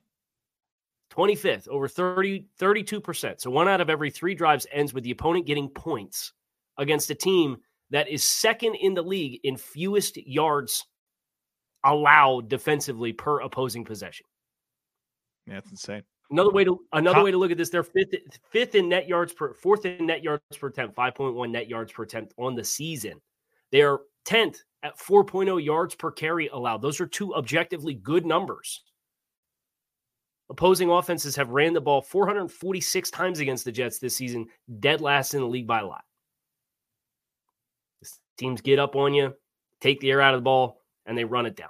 25th, 1.14 1.68
over 1.70 1.88
30, 1.88 2.46
32%. 2.60 3.42
So 3.42 3.50
one 3.50 3.68
out 3.68 3.82
of 3.82 3.90
every 3.90 4.12
three 4.12 4.36
drives 4.36 4.68
ends 4.72 4.94
with 4.94 5.04
the 5.04 5.12
opponent 5.12 5.48
getting 5.48 5.70
points 5.70 6.34
against 6.78 7.10
a 7.10 7.16
team 7.16 7.58
that 7.92 8.08
is 8.08 8.24
second 8.24 8.76
in 8.76 8.94
the 8.94 9.02
league 9.02 9.40
in 9.44 9.58
fewest 9.58 10.18
yards 10.18 10.86
allowed 11.84 12.50
defensively 12.50 13.14
per 13.14 13.40
opposing 13.40 13.86
possession. 13.86 14.26
Yeah, 15.46 15.56
that's 15.56 15.72
insane. 15.72 16.04
Another 16.30 16.52
way 16.52 16.66
to 16.66 16.80
another 16.92 17.24
way 17.24 17.32
to 17.32 17.38
look 17.38 17.52
at 17.52 17.58
this, 17.58 17.70
they're 17.70 17.84
fifth 17.84 18.14
fifth 18.52 18.76
in 18.76 18.90
net 18.90 19.08
yards 19.08 19.32
per 19.32 19.54
fourth 19.54 19.86
in 19.86 20.06
net 20.06 20.24
yards 20.24 20.44
per 20.60 20.68
attempt, 20.68 20.96
5.1 20.96 21.50
net 21.50 21.70
yards 21.70 21.94
per 21.94 22.04
attempt 22.04 22.34
on 22.38 22.54
the 22.54 22.64
season. 22.64 23.22
They 23.72 23.82
are 23.82 24.02
10th 24.28 24.58
at 24.84 25.00
4.0 25.00 25.64
yards 25.64 25.96
per 25.96 26.12
carry 26.12 26.50
allowed. 26.50 26.82
Those 26.82 27.00
are 27.00 27.08
two 27.08 27.34
objectively 27.36 27.94
good 27.94 28.26
numbers. 28.26 28.84
Opposing 30.50 30.90
offenses 30.90 31.36
have 31.36 31.50
ran 31.50 31.74
the 31.74 31.82
ball 31.82 32.02
446 32.02 33.10
times 33.12 33.40
against 33.40 33.66
the 33.66 33.72
Jets 33.72 34.00
this 34.00 34.16
season, 34.16 34.48
dead 34.80 35.02
last 35.02 35.34
in 35.34 35.42
the 35.42 35.48
league 35.48 35.68
by 35.68 35.80
a 35.80 35.86
lot. 35.86 36.04
Teams 38.38 38.62
get 38.62 38.80
up 38.80 38.96
on 38.96 39.14
you, 39.14 39.34
take 39.82 40.00
the 40.00 40.12
air 40.12 40.22
out 40.22 40.34
of 40.34 40.42
the 40.42 40.44
ball, 40.44 40.82
and 41.06 41.18
they 41.18 41.24
run 41.24 41.46
it 41.46 41.56
down. 41.56 41.70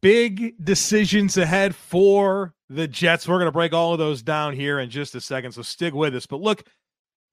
Big 0.00 0.54
decisions 0.62 1.36
ahead 1.36 1.74
for 1.74 2.54
the 2.68 2.86
Jets. 2.86 3.26
We're 3.26 3.36
going 3.36 3.46
to 3.46 3.52
break 3.52 3.72
all 3.72 3.92
of 3.92 3.98
those 3.98 4.22
down 4.22 4.54
here 4.54 4.78
in 4.78 4.90
just 4.90 5.14
a 5.14 5.20
second, 5.20 5.52
so 5.52 5.62
stick 5.62 5.94
with 5.94 6.14
us. 6.14 6.26
But 6.26 6.40
look, 6.40 6.64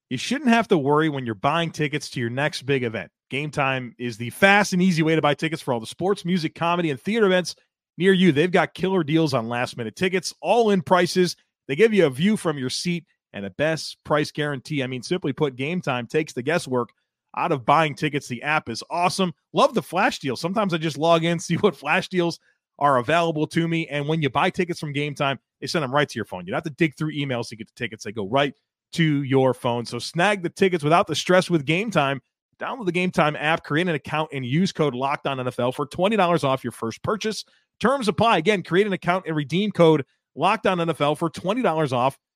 you 0.09 0.17
shouldn't 0.17 0.49
have 0.49 0.67
to 0.69 0.77
worry 0.77 1.09
when 1.09 1.25
you're 1.25 1.35
buying 1.35 1.71
tickets 1.71 2.09
to 2.11 2.19
your 2.19 2.29
next 2.29 2.63
big 2.63 2.83
event. 2.83 3.11
Game 3.29 3.51
Time 3.51 3.95
is 3.97 4.17
the 4.17 4.29
fast 4.29 4.73
and 4.73 4.81
easy 4.81 5.03
way 5.03 5.15
to 5.15 5.21
buy 5.21 5.33
tickets 5.33 5.61
for 5.61 5.73
all 5.73 5.79
the 5.79 5.85
sports, 5.85 6.25
music, 6.25 6.55
comedy, 6.55 6.91
and 6.91 6.99
theater 6.99 7.25
events 7.25 7.55
near 7.97 8.13
you. 8.13 8.31
They've 8.31 8.51
got 8.51 8.73
killer 8.73 9.03
deals 9.03 9.33
on 9.33 9.49
last 9.49 9.77
minute 9.77 9.95
tickets, 9.95 10.33
all 10.41 10.69
in 10.69 10.81
prices. 10.81 11.35
They 11.67 11.75
give 11.75 11.93
you 11.93 12.05
a 12.05 12.11
view 12.11 12.37
from 12.37 12.57
your 12.57 12.69
seat 12.69 13.05
and 13.35 13.45
a 13.45 13.51
best 13.51 13.97
price 14.03 14.31
guarantee. 14.31 14.81
I 14.81 14.87
mean, 14.87 15.03
simply 15.03 15.33
put, 15.33 15.55
Game 15.55 15.81
Time 15.81 16.07
takes 16.07 16.33
the 16.33 16.41
guesswork 16.41 16.89
out 17.37 17.51
of 17.51 17.65
buying 17.65 17.93
tickets. 17.93 18.27
The 18.27 18.41
app 18.41 18.69
is 18.69 18.81
awesome. 18.89 19.33
Love 19.53 19.73
the 19.73 19.83
flash 19.83 20.19
deals. 20.19 20.41
Sometimes 20.41 20.73
I 20.73 20.77
just 20.77 20.97
log 20.97 21.23
in, 21.23 21.39
see 21.39 21.57
what 21.57 21.75
flash 21.75 22.07
deals 22.07 22.39
are 22.79 22.97
available 22.97 23.45
to 23.47 23.67
me. 23.67 23.87
And 23.87 24.07
when 24.07 24.21
you 24.21 24.29
buy 24.29 24.49
tickets 24.49 24.79
from 24.79 24.93
Game 24.93 25.13
Time, 25.13 25.37
they 25.61 25.67
send 25.67 25.83
them 25.83 25.93
right 25.93 26.07
to 26.09 26.17
your 26.17 26.25
phone. 26.25 26.45
You 26.45 26.51
don't 26.51 26.57
have 26.57 26.63
to 26.63 26.69
dig 26.71 26.97
through 26.97 27.13
emails 27.13 27.49
to 27.49 27.55
get 27.55 27.67
the 27.67 27.73
tickets. 27.75 28.03
They 28.03 28.11
go 28.11 28.27
right 28.27 28.53
to 28.93 29.23
your 29.23 29.53
phone. 29.53 29.85
So 29.85 29.99
snag 29.99 30.41
the 30.41 30.49
tickets 30.49 30.83
without 30.83 31.07
the 31.07 31.15
stress 31.15 31.49
with 31.49 31.65
Game 31.65 31.91
Time. 31.91 32.21
Download 32.57 32.85
the 32.85 32.93
Game 32.93 33.11
Time 33.11 33.35
app, 33.35 33.65
create 33.65 33.87
an 33.87 33.95
account, 33.95 34.29
and 34.31 34.45
use 34.45 34.71
code 34.71 34.95
Locked 34.95 35.27
On 35.27 35.37
NFL 35.37 35.75
for 35.75 35.85
$20 35.85 36.43
off 36.45 36.63
your 36.63 36.71
first 36.71 37.03
purchase. 37.03 37.43
Terms 37.81 38.07
apply. 38.07 38.37
Again, 38.37 38.63
create 38.63 38.87
an 38.87 38.93
account 38.93 39.25
and 39.27 39.35
redeem 39.35 39.71
code 39.71 40.05
Locked 40.35 40.65
On 40.65 40.77
NFL 40.77 41.17
for 41.17 41.29
$20 41.29 41.91
off. 41.91 42.17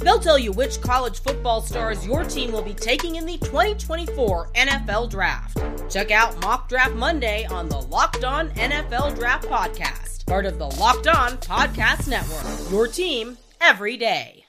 They'll 0.00 0.18
tell 0.18 0.38
you 0.38 0.52
which 0.52 0.80
college 0.80 1.20
football 1.20 1.60
stars 1.60 2.06
your 2.06 2.24
team 2.24 2.52
will 2.52 2.62
be 2.62 2.74
taking 2.74 3.16
in 3.16 3.26
the 3.26 3.38
2024 3.38 4.50
NFL 4.54 5.10
Draft. 5.10 5.58
Check 5.90 6.10
out 6.10 6.40
Mock 6.42 6.68
Draft 6.68 6.94
Monday 6.94 7.44
on 7.46 7.68
the 7.68 7.80
Locked 7.82 8.24
On 8.24 8.48
NFL 8.50 9.16
Draft 9.16 9.46
Podcast, 9.46 10.26
part 10.26 10.46
of 10.46 10.58
the 10.58 10.66
Locked 10.66 11.08
On 11.08 11.32
Podcast 11.38 12.08
Network. 12.08 12.70
Your 12.70 12.88
team 12.88 13.36
every 13.60 13.96
day. 13.96 14.44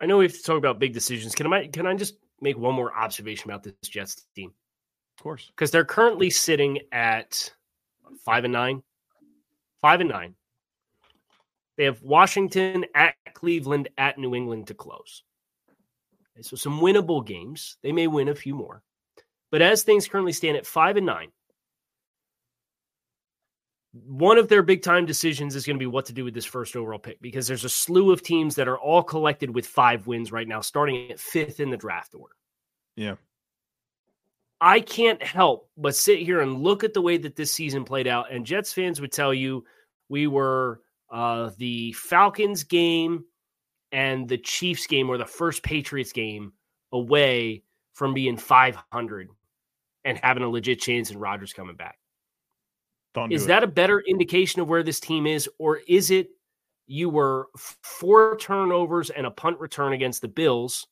I 0.00 0.06
know 0.06 0.18
we 0.18 0.24
have 0.24 0.32
to 0.32 0.42
talk 0.42 0.56
about 0.56 0.78
big 0.78 0.94
decisions. 0.94 1.34
Can 1.34 1.52
I 1.52 1.66
can 1.66 1.86
I 1.86 1.94
just 1.94 2.14
make 2.40 2.56
one 2.56 2.74
more 2.74 2.94
observation 2.94 3.50
about 3.50 3.62
this 3.62 3.74
Jets 3.84 4.26
team? 4.34 4.52
Of 5.18 5.22
course. 5.22 5.50
Because 5.54 5.70
they're 5.70 5.84
currently 5.84 6.30
sitting 6.30 6.78
at 6.90 7.52
five 8.24 8.44
and 8.44 8.52
nine. 8.52 8.82
Five 9.82 10.00
and 10.00 10.08
nine. 10.08 10.34
They 11.76 11.84
have 11.84 12.02
Washington 12.02 12.86
at 12.94 13.14
Cleveland 13.34 13.88
at 13.96 14.18
New 14.18 14.34
England 14.34 14.66
to 14.66 14.74
close. 14.74 15.22
Okay, 16.34 16.42
so 16.42 16.56
some 16.56 16.80
winnable 16.80 17.26
games. 17.26 17.78
They 17.82 17.92
may 17.92 18.06
win 18.06 18.28
a 18.28 18.34
few 18.34 18.54
more. 18.54 18.82
But 19.50 19.62
as 19.62 19.82
things 19.82 20.08
currently 20.08 20.32
stand 20.32 20.56
at 20.56 20.66
five 20.66 20.96
and 20.96 21.06
nine, 21.06 21.30
one 23.92 24.38
of 24.38 24.48
their 24.48 24.62
big 24.62 24.82
time 24.82 25.04
decisions 25.04 25.56
is 25.56 25.66
going 25.66 25.76
to 25.76 25.82
be 25.82 25.86
what 25.86 26.06
to 26.06 26.12
do 26.12 26.24
with 26.24 26.34
this 26.34 26.44
first 26.44 26.76
overall 26.76 26.98
pick 26.98 27.20
because 27.20 27.48
there's 27.48 27.64
a 27.64 27.68
slew 27.68 28.12
of 28.12 28.22
teams 28.22 28.54
that 28.54 28.68
are 28.68 28.78
all 28.78 29.02
collected 29.02 29.52
with 29.52 29.66
five 29.66 30.06
wins 30.06 30.30
right 30.30 30.46
now, 30.46 30.60
starting 30.60 31.10
at 31.10 31.18
fifth 31.18 31.58
in 31.58 31.70
the 31.70 31.76
draft 31.76 32.14
order. 32.14 32.34
Yeah. 32.96 33.16
I 34.60 34.80
can't 34.80 35.22
help 35.22 35.70
but 35.76 35.96
sit 35.96 36.20
here 36.20 36.40
and 36.40 36.62
look 36.62 36.84
at 36.84 36.92
the 36.92 37.00
way 37.00 37.16
that 37.16 37.34
this 37.34 37.50
season 37.50 37.84
played 37.84 38.06
out. 38.06 38.30
And 38.30 38.46
Jets 38.46 38.72
fans 38.72 39.00
would 39.00 39.12
tell 39.12 39.32
you 39.34 39.64
we 40.08 40.26
were 40.26 40.80
uh, 41.10 41.50
the 41.58 41.92
Falcons 41.92 42.64
game 42.64 43.24
and 43.92 44.28
the 44.28 44.38
Chiefs 44.38 44.86
game 44.86 45.10
or 45.10 45.18
the 45.18 45.24
first 45.24 45.62
Patriots 45.62 46.12
game 46.12 46.52
away 46.92 47.62
from 47.94 48.14
being 48.14 48.36
500 48.36 49.28
and 50.04 50.18
having 50.18 50.42
a 50.42 50.48
legit 50.48 50.80
chance 50.80 51.10
and 51.10 51.20
Rodgers 51.20 51.52
coming 51.52 51.76
back. 51.76 51.98
Don't 53.12 53.32
is 53.32 53.46
that 53.46 53.64
a 53.64 53.66
better 53.66 54.00
indication 54.00 54.60
of 54.60 54.68
where 54.68 54.84
this 54.84 55.00
team 55.00 55.26
is, 55.26 55.48
or 55.58 55.80
is 55.88 56.10
it 56.12 56.28
you 56.86 57.10
were 57.10 57.48
four 57.56 58.36
turnovers 58.38 59.10
and 59.10 59.26
a 59.26 59.30
punt 59.30 59.58
return 59.58 59.92
against 59.92 60.22
the 60.22 60.28
Bills? 60.28 60.86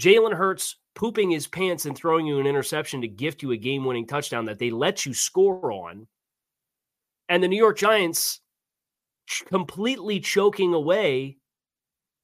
Jalen 0.00 0.34
Hurts 0.34 0.76
pooping 0.94 1.30
his 1.30 1.46
pants 1.46 1.86
and 1.86 1.96
throwing 1.96 2.26
you 2.26 2.40
an 2.40 2.46
interception 2.46 3.00
to 3.02 3.08
gift 3.08 3.42
you 3.42 3.52
a 3.52 3.56
game 3.56 3.84
winning 3.84 4.06
touchdown 4.06 4.44
that 4.46 4.58
they 4.58 4.70
let 4.70 5.06
you 5.06 5.14
score 5.14 5.70
on. 5.70 6.08
And 7.28 7.42
the 7.42 7.48
New 7.48 7.56
York 7.56 7.78
Giants 7.78 8.40
completely 9.48 10.20
choking 10.20 10.74
away 10.74 11.38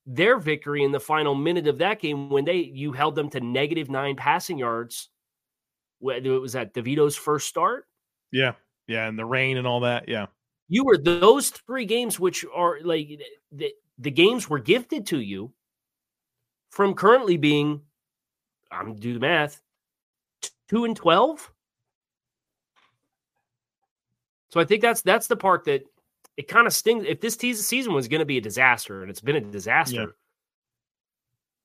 their 0.07 0.39
victory 0.39 0.83
in 0.83 0.93
the 0.93 1.01
final 1.01 1.35
minute 1.35 1.67
of 1.67 1.79
that 1.79 2.01
game 2.01 2.29
when 2.29 2.45
they 2.45 2.57
you 2.57 2.93
held 2.93 3.15
them 3.15 3.31
to 3.31 3.41
negative 3.41 3.91
nine 3.91 4.17
passing 4.17 4.59
yards. 4.59 5.09
It 6.01 6.27
was 6.27 6.57
at 6.57 6.75
DeVito's 6.75 7.17
first 7.17 7.49
start. 7.49 7.87
Yeah, 8.33 8.53
yeah, 8.89 9.07
and 9.07 9.19
the 9.19 9.25
rain 9.25 9.57
and 9.57 9.67
all 9.67 9.81
that. 9.81 10.09
Yeah, 10.09 10.27
you 10.69 10.85
were 10.85 10.99
those 10.99 11.51
three 11.51 11.85
games, 11.85 12.19
which 12.19 12.45
are 12.53 12.81
like 12.83 13.21
the 13.53 13.73
the 13.99 14.11
games 14.11 14.49
were 14.49 14.59
gifted 14.59 15.07
to 15.09 15.21
you 15.21 15.53
from 16.71 16.95
currently 16.95 17.37
being. 17.37 17.83
I'm 18.71 18.97
do 18.97 19.15
the 19.15 19.21
math. 19.21 19.61
Two 20.69 20.85
and 20.85 20.97
twelve. 20.97 21.53
So 24.49 24.61
I 24.61 24.65
think 24.65 24.83
that's 24.83 25.03
that's 25.03 25.29
the 25.29 25.37
part 25.37 25.65
that 25.65 25.83
it 26.37 26.49
kind 26.49 26.67
of 26.67 26.73
stings. 26.73 27.05
If 27.07 27.21
this 27.21 27.35
season 27.35 27.93
was 27.93 28.09
going 28.09 28.21
to 28.21 28.27
be 28.27 28.39
a 28.39 28.41
disaster, 28.41 29.03
and 29.03 29.11
it's 29.11 29.21
been 29.21 29.37
a 29.37 29.41
disaster, 29.41 30.15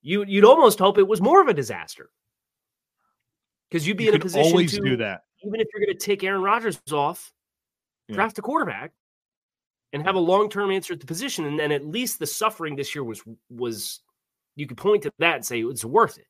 yeah. 0.02 0.22
you 0.22 0.24
you'd 0.24 0.44
almost 0.44 0.78
hope 0.78 0.98
it 0.98 1.08
was 1.08 1.20
more 1.20 1.40
of 1.40 1.48
a 1.48 1.54
disaster 1.54 2.10
because 3.68 3.86
you'd 3.86 3.96
be 3.96 4.04
you 4.04 4.10
in 4.10 4.16
a 4.16 4.20
position 4.20 4.46
always 4.46 4.72
to 4.74 4.80
do 4.80 4.96
that. 4.96 5.22
Even 5.44 5.60
if 5.60 5.68
you're 5.72 5.84
going 5.84 5.96
to 5.96 6.04
take 6.04 6.24
Aaron 6.24 6.42
Rodgers 6.42 6.80
off, 6.92 7.32
yeah. 8.08 8.16
draft 8.16 8.38
a 8.38 8.42
quarterback, 8.42 8.92
and 9.92 10.02
have 10.02 10.16
a 10.16 10.20
long 10.20 10.50
term 10.50 10.70
answer 10.70 10.92
at 10.92 11.00
the 11.00 11.06
position, 11.06 11.44
and 11.46 11.58
then 11.58 11.72
at 11.72 11.86
least 11.86 12.18
the 12.18 12.26
suffering 12.26 12.76
this 12.76 12.94
year 12.94 13.04
was 13.04 13.22
was 13.50 14.00
you 14.56 14.66
could 14.66 14.76
point 14.76 15.04
to 15.04 15.12
that 15.18 15.36
and 15.36 15.46
say 15.46 15.60
it's 15.62 15.84
worth 15.84 16.18
it. 16.18 16.26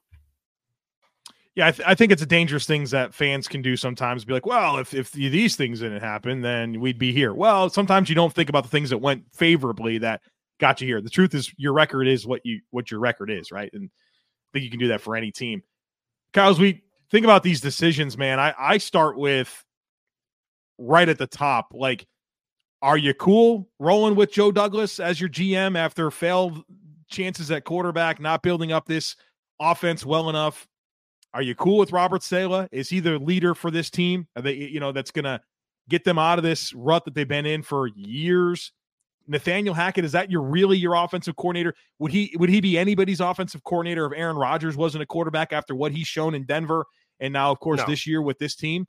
Yeah, 1.59 1.67
I, 1.67 1.71
th- 1.73 1.89
I, 1.89 1.97
think 1.97 2.13
it's 2.13 2.23
a 2.23 2.27
dangerous 2.27 2.67
things 2.67 2.93
that 2.93 3.13
fans 3.13 3.49
can 3.49 3.63
do 3.63 3.77
sometimes. 3.77 4.25
Be 4.25 4.33
like, 4.33 4.47
well, 4.47 4.79
if 4.79 4.95
if 4.95 5.11
these 5.11 5.57
things 5.57 5.81
didn't 5.81 6.03
happen, 6.03 6.41
then 6.41 6.79
we'd 6.79 7.01
be 7.01 7.13
here. 7.13 7.35
Well, 7.35 7.69
sometimes 7.69 8.09
you 8.09 8.15
don't 8.15 8.33
think 8.33 8.49
about 8.49 8.63
the 8.63 8.71
things 8.71 8.91
that 8.91 8.99
went 8.99 9.25
favorably 9.33 9.99
that 9.99 10.21
got 10.61 10.81
you 10.81 10.87
here. 10.87 11.01
The 11.01 11.11
truth 11.11 11.35
is, 11.35 11.53
your 11.57 11.73
record 11.73 12.07
is 12.07 12.29
what 12.29 12.43
you 12.45 12.61
what 12.71 12.93
your 12.93 13.01
record 13.01 13.29
is, 13.29 13.51
right? 13.51 13.69
And 13.73 13.91
I 13.91 14.49
think 14.53 14.67
you 14.67 14.71
can 14.71 14.79
do 14.79 14.87
that 14.87 15.01
for 15.01 15.17
any 15.17 15.33
team. 15.33 15.65
Kyle, 16.33 16.49
as 16.49 16.61
we 16.61 16.85
think 17.11 17.25
about 17.25 17.43
these 17.43 17.61
decisions, 17.61 18.17
man, 18.17 18.39
I 18.39 18.55
I 18.57 18.79
start 18.79 19.19
with 19.19 19.65
right 20.79 21.09
at 21.09 21.19
the 21.19 21.27
top. 21.27 21.73
Like, 21.75 22.07
are 22.83 22.97
you 22.97 23.15
cool 23.15 23.69
rolling 23.81 24.15
with 24.15 24.31
Joe 24.31 24.53
Douglas 24.53 25.01
as 25.01 25.21
your 25.21 25.29
GM 25.29 25.77
after 25.77 26.13
failed 26.13 26.63
chances 27.11 27.51
at 27.51 27.65
quarterback, 27.65 28.21
not 28.21 28.45
building 28.45 28.71
up 28.71 28.87
this 28.87 29.17
offense 29.59 30.07
well 30.07 30.31
enough? 30.31 30.69
Are 31.35 31.43
you 31.43 31.55
cool 31.55 31.79
with 31.79 31.93
Robert 31.93 32.23
Saleh? 32.23 32.69
Is 32.73 32.89
he 32.89 33.01
the 33.01 33.19
leader 33.19 33.55
for 33.55 33.71
this 33.71 33.91
team? 33.91 34.27
Are 34.35 34.43
they, 34.43 34.55
you 34.55 34.81
know, 34.81 34.93
that's 34.93 35.11
going 35.11 35.25
to 35.25 35.41
get 35.89 36.05
them 36.05 36.19
out 36.19 36.39
of 36.39 36.45
this 36.45 36.73
rut 36.75 37.05
that 37.05 37.15
they've 37.15 37.29
been 37.29 37.47
in 37.47 37.63
for 37.63 37.87
years? 37.89 38.73
Nathaniel 39.29 39.75
Hackett, 39.75 40.05
is 40.05 40.13
that 40.13 40.31
your 40.31 40.43
really 40.43 40.79
your 40.79 40.95
offensive 40.95 41.37
coordinator? 41.37 41.75
Would 41.99 42.13
he 42.13 42.35
would 42.39 42.49
he 42.49 42.61
be 42.61 42.79
anybody's 42.79 43.21
offensive 43.21 43.63
coordinator 43.63 44.07
if 44.07 44.19
Aaron 44.19 44.37
Rodgers 44.37 44.77
wasn't 44.77 45.03
a 45.03 45.07
quarterback 45.07 45.53
after 45.53 45.75
what 45.75 45.93
he's 45.93 46.07
shown 46.07 46.35
in 46.35 46.45
Denver 46.45 46.87
and 47.21 47.33
now, 47.33 47.51
of 47.51 47.61
course, 47.61 47.79
no. 47.79 47.87
this 47.87 48.07
year 48.07 48.23
with 48.23 48.39
this 48.39 48.57
team? 48.57 48.87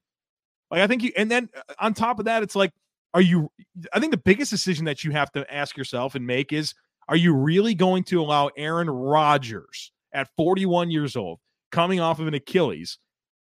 Like 0.72 0.82
I 0.82 0.88
think 0.88 1.04
you, 1.04 1.12
and 1.18 1.30
then 1.30 1.50
uh, 1.56 1.74
on 1.80 1.94
top 1.94 2.20
of 2.20 2.26
that, 2.26 2.42
it's 2.42 2.56
like, 2.56 2.72
are 3.14 3.22
you? 3.22 3.52
I 3.92 4.00
think 4.00 4.12
the 4.12 4.18
biggest 4.18 4.50
decision 4.50 4.86
that 4.86 5.04
you 5.04 5.12
have 5.12 5.32
to 5.34 5.54
ask 5.54 5.76
yourself 5.76 6.16
and 6.16 6.26
make 6.26 6.54
is, 6.54 6.74
Are 7.10 7.18
you 7.18 7.36
really 7.36 7.76
going 7.76 8.04
to 8.06 8.22
allow 8.22 8.50
Aaron 8.56 8.90
Rodgers 8.90 9.92
at 10.14 10.30
41 10.38 10.90
years 10.90 11.18
old, 11.18 11.40
coming 11.72 12.00
off 12.00 12.20
of 12.20 12.28
an 12.28 12.34
Achilles, 12.34 13.00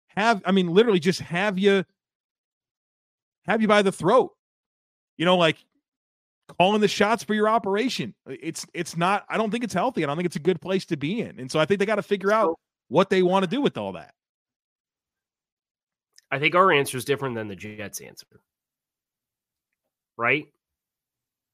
have 0.08 0.42
I 0.44 0.52
mean 0.52 0.68
literally 0.68 1.00
just 1.00 1.20
have 1.20 1.58
you 1.58 1.84
have 3.46 3.62
you 3.62 3.68
by 3.68 3.82
the 3.82 3.92
throat? 3.92 4.32
You 5.16 5.24
know, 5.24 5.36
like 5.36 5.56
calling 6.58 6.80
the 6.80 6.88
shots 6.88 7.24
for 7.24 7.34
your 7.34 7.48
operation. 7.48 8.14
It's 8.26 8.66
it's 8.74 8.96
not. 8.96 9.24
I 9.28 9.36
don't 9.36 9.50
think 9.50 9.64
it's 9.64 9.74
healthy. 9.74 10.04
I 10.04 10.06
don't 10.06 10.16
think 10.16 10.26
it's 10.26 10.36
a 10.36 10.40
good 10.40 10.60
place 10.60 10.86
to 10.86 10.96
be 10.96 11.20
in. 11.20 11.38
And 11.38 11.50
so 11.50 11.58
I 11.58 11.64
think 11.64 11.78
they 11.78 11.86
got 11.86 11.96
to 11.96 12.02
figure 12.02 12.32
out 12.32 12.58
what 12.88 13.10
they 13.10 13.22
want 13.22 13.44
to 13.44 13.50
do 13.50 13.60
with 13.60 13.76
all 13.76 13.92
that. 13.92 14.14
I 16.30 16.38
think 16.38 16.54
our 16.54 16.72
answer 16.72 16.96
is 16.96 17.04
different 17.04 17.34
than 17.34 17.48
the 17.48 17.56
Jets' 17.56 18.00
answer, 18.00 18.26
right? 20.16 20.46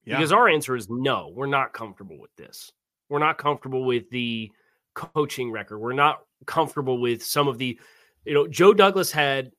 Yeah. 0.05 0.17
Because 0.17 0.33
our 0.33 0.49
answer 0.49 0.77
is 0.77 0.91
no. 0.91 1.33
We're 1.35 1.47
not 1.47 1.73
comfortable 1.73 2.19
with 2.19 2.35
this. 2.37 2.73
We're 3.09 3.21
not 3.21 3.39
comfortable 3.39 3.85
with 3.85 4.11
the 4.11 4.51
coaching 4.95 5.51
record. 5.53 5.79
We're 5.79 5.93
not 5.93 6.23
comfortable 6.47 7.01
with 7.01 7.23
some 7.23 7.49
of 7.49 7.59
the, 7.59 7.79
you 8.25 8.35
know, 8.35 8.47
Joe 8.47 8.75
Douglas 8.75 9.11
had 9.11 9.53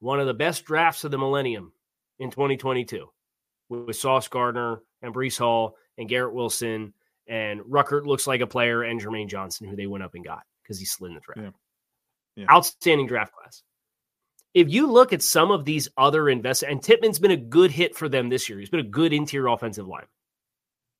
one 0.00 0.20
of 0.20 0.26
the 0.26 0.34
best 0.34 0.64
drafts 0.64 1.04
of 1.04 1.10
the 1.10 1.18
millennium 1.18 1.72
in 2.18 2.30
2022 2.30 3.06
with 3.68 3.96
Sauce 3.96 4.28
Gardner 4.28 4.82
and 5.00 5.14
Breece 5.14 5.38
Hall 5.38 5.76
and 5.98 6.08
Garrett 6.08 6.34
Wilson 6.34 6.92
and 7.28 7.60
Ruckert 7.60 8.04
looks 8.04 8.26
like 8.26 8.40
a 8.40 8.46
player 8.46 8.82
and 8.82 9.00
Jermaine 9.00 9.28
Johnson, 9.28 9.68
who 9.68 9.76
they 9.76 9.86
went 9.86 10.04
up 10.04 10.14
and 10.14 10.24
got 10.24 10.42
because 10.62 10.78
he 10.78 10.84
slid 10.84 11.10
in 11.10 11.14
the 11.14 11.20
draft. 11.20 11.40
Yeah. 12.36 12.44
Yeah. 12.44 12.50
Outstanding 12.50 13.06
draft 13.06 13.32
class. 13.34 13.62
If 14.54 14.70
you 14.70 14.90
look 14.90 15.12
at 15.12 15.22
some 15.22 15.50
of 15.50 15.64
these 15.64 15.88
other 15.96 16.28
investments, 16.28 16.72
and 16.72 16.82
Tippmann's 16.82 17.18
been 17.18 17.30
a 17.30 17.36
good 17.36 17.70
hit 17.70 17.96
for 17.96 18.08
them 18.08 18.28
this 18.28 18.48
year. 18.48 18.58
He's 18.58 18.70
been 18.70 18.80
a 18.80 18.84
good 18.84 19.12
interior 19.12 19.48
offensive 19.48 19.86
line. 19.86 20.06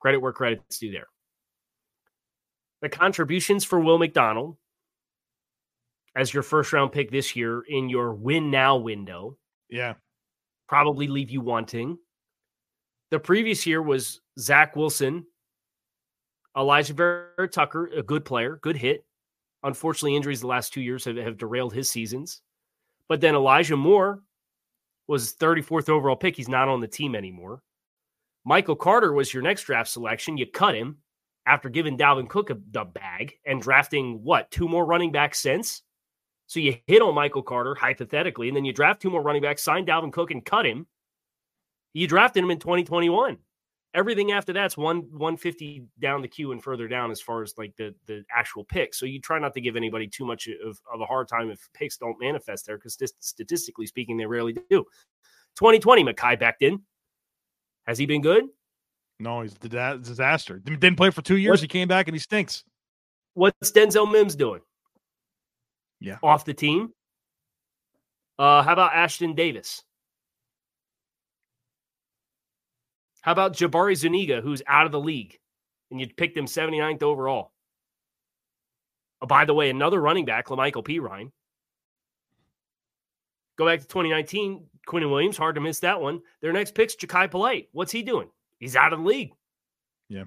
Credit 0.01 0.21
where 0.21 0.33
credit's 0.33 0.79
due 0.79 0.91
there. 0.91 1.09
The 2.81 2.89
contributions 2.89 3.65
for 3.65 3.79
Will 3.79 3.99
McDonald 3.99 4.57
as 6.15 6.33
your 6.33 6.43
first 6.43 6.73
round 6.73 6.93
pick 6.93 7.11
this 7.11 7.35
year 7.35 7.63
in 7.69 7.89
your 7.89 8.15
win 8.15 8.51
now 8.51 8.77
window. 8.77 9.37
Yeah. 9.71 9.95
Probably 10.69 11.09
leave 11.09 11.31
you 11.31 11.41
wanting. 11.41 11.99
The 13.11 13.19
previous 13.19 13.67
year 13.67 13.83
was 13.83 14.21
Zach 14.39 14.75
Wilson, 14.75 15.27
Alijah 16.57 16.95
Vera-Tucker, 16.95 17.91
a 17.97 18.03
good 18.03 18.25
player, 18.25 18.59
good 18.63 18.77
hit. 18.77 19.05
Unfortunately, 19.63 20.17
injuries 20.17 20.41
the 20.41 20.47
last 20.47 20.73
two 20.73 20.81
years 20.81 21.05
have, 21.05 21.17
have 21.17 21.39
derailed 21.39 21.73
his 21.73 21.89
seasons. 21.91 22.41
But 23.09 23.21
then 23.21 23.35
Elijah 23.35 23.77
Moore 23.77 24.23
was 25.07 25.35
34th 25.35 25.89
overall 25.89 26.17
pick. 26.17 26.37
He's 26.37 26.49
not 26.49 26.69
on 26.69 26.81
the 26.81 26.89
team 26.89 27.15
anymore. 27.15 27.63
Michael 28.45 28.77
Carter 28.77 29.13
was 29.13 29.33
your 29.33 29.43
next 29.43 29.65
draft 29.65 29.91
selection. 29.91 30.37
You 30.37 30.47
cut 30.47 30.75
him 30.75 30.99
after 31.47 31.69
giving 31.69 31.97
Dalvin 31.97 32.29
Cook 32.29 32.51
a, 32.51 32.59
the 32.71 32.85
bag 32.85 33.35
and 33.47 33.61
drafting 33.61 34.23
what 34.23 34.51
two 34.51 34.69
more 34.69 34.85
running 34.85 35.13
backs 35.13 35.41
since. 35.41 35.83
So 36.53 36.61
you 36.61 36.77
hit 36.87 37.01
on 37.01 37.15
Michael 37.15 37.43
Carter 37.43 37.75
hypothetically, 37.75 38.49
and 38.49 38.55
then 38.55 38.67
you 38.67 38.75
draft 38.75 39.01
two 39.01 39.09
more 39.09 39.23
running 39.23 39.41
backs, 39.41 39.63
sign 39.63 39.87
Dalvin 39.87 40.13
Cook, 40.13 40.31
and 40.31 40.45
cut 40.45 40.67
him. 40.67 40.87
You 41.95 42.07
drafted 42.07 42.45
him 42.45 42.51
in 42.51 42.59
2021. 42.59 43.39
Everything 43.95 44.33
after 44.33 44.53
that's 44.53 44.77
one 44.77 44.99
150 45.13 45.85
down 45.99 46.21
the 46.21 46.29
queue 46.29 46.53
and 46.53 46.63
further 46.63 46.89
down 46.89 47.11
as 47.11 47.23
far 47.23 47.43
as 47.43 47.55
like 47.57 47.75
the 47.77 47.95
the 48.07 48.23
actual 48.31 48.65
pick. 48.65 48.93
So 48.93 49.07
you 49.07 49.19
try 49.19 49.39
not 49.39 49.55
to 49.55 49.63
give 49.63 49.77
anybody 49.77 50.07
too 50.07 50.27
much 50.27 50.47
of, 50.47 50.79
of 50.93 51.01
a 51.01 51.07
hard 51.07 51.27
time 51.27 51.51
if 51.51 51.67
picks 51.73 51.97
don't 51.97 52.21
manifest 52.21 52.67
there 52.67 52.77
because 52.77 52.99
statistically 53.21 53.87
speaking, 53.87 54.19
they 54.19 54.27
rarely 54.27 54.53
do. 54.53 54.85
2020, 55.57 56.05
Mekhi 56.05 56.39
Becton. 56.39 56.83
Has 57.87 57.97
he 57.97 58.05
been 58.05 58.21
good? 58.21 58.45
No, 59.19 59.41
he's 59.41 59.55
a 59.55 59.99
disaster. 59.99 60.59
Didn't 60.59 60.97
play 60.97 61.09
for 61.09 61.23
two 61.23 61.39
years. 61.39 61.53
What, 61.53 61.61
he 61.61 61.69
came 61.69 61.89
back 61.89 62.09
and 62.09 62.15
he 62.15 62.21
stinks. 62.21 62.63
What's 63.33 63.73
Denzel 63.73 64.11
Mims 64.13 64.37
doing? 64.37 64.61
Yeah. 66.03 66.19
Off 66.23 66.45
the 66.45 66.55
team. 66.55 66.93
Uh, 68.39 68.63
how 68.63 68.73
about 68.73 68.93
Ashtyn 68.93 69.37
Davis? 69.37 69.85
How 73.21 73.33
about 73.33 73.55
Jabari 73.55 73.97
Zuniga, 73.97 74.41
who's 74.41 74.63
out 74.67 74.87
of 74.87 74.93
the 74.93 74.99
league, 74.99 75.39
and 75.91 76.01
you 76.01 76.09
picked 76.09 76.37
him 76.37 76.47
79th 76.47 77.05
overall? 77.05 77.53
Oh, 79.21 79.27
by 79.27 79.45
the 79.45 79.55
way, 79.55 79.71
another 79.71 80.01
running 80.01 80.25
back, 80.25 80.49
La'Mical 80.49 80.85
Perine. 80.85 81.31
Go 83.57 83.67
back 83.67 83.81
to 83.81 83.87
2019, 83.87 84.67
Quinnen 84.89 85.11
Williams, 85.11 85.37
hard 85.37 85.55
to 85.55 85.61
miss 85.61 85.79
that 85.81 86.01
one. 86.01 86.23
Their 86.41 86.53
next 86.53 86.75
pick's 86.75 86.97
Jachai 86.97 87.31
Polite. 87.31 87.69
What's 87.71 87.93
he 87.93 88.03
doing? 88.03 88.29
He's 88.59 88.75
out 88.75 88.93
of 88.93 88.99
the 88.99 89.05
league. 89.05 89.31
Yeah. 90.09 90.25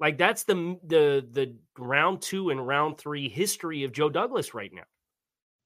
Like 0.00 0.18
that's 0.18 0.44
the 0.44 0.78
the 0.84 1.26
the 1.30 1.56
round 1.76 2.22
two 2.22 2.50
and 2.50 2.66
round 2.66 2.98
three 2.98 3.28
history 3.28 3.84
of 3.84 3.92
Joe 3.92 4.08
Douglas 4.08 4.54
right 4.54 4.72
now. 4.72 4.84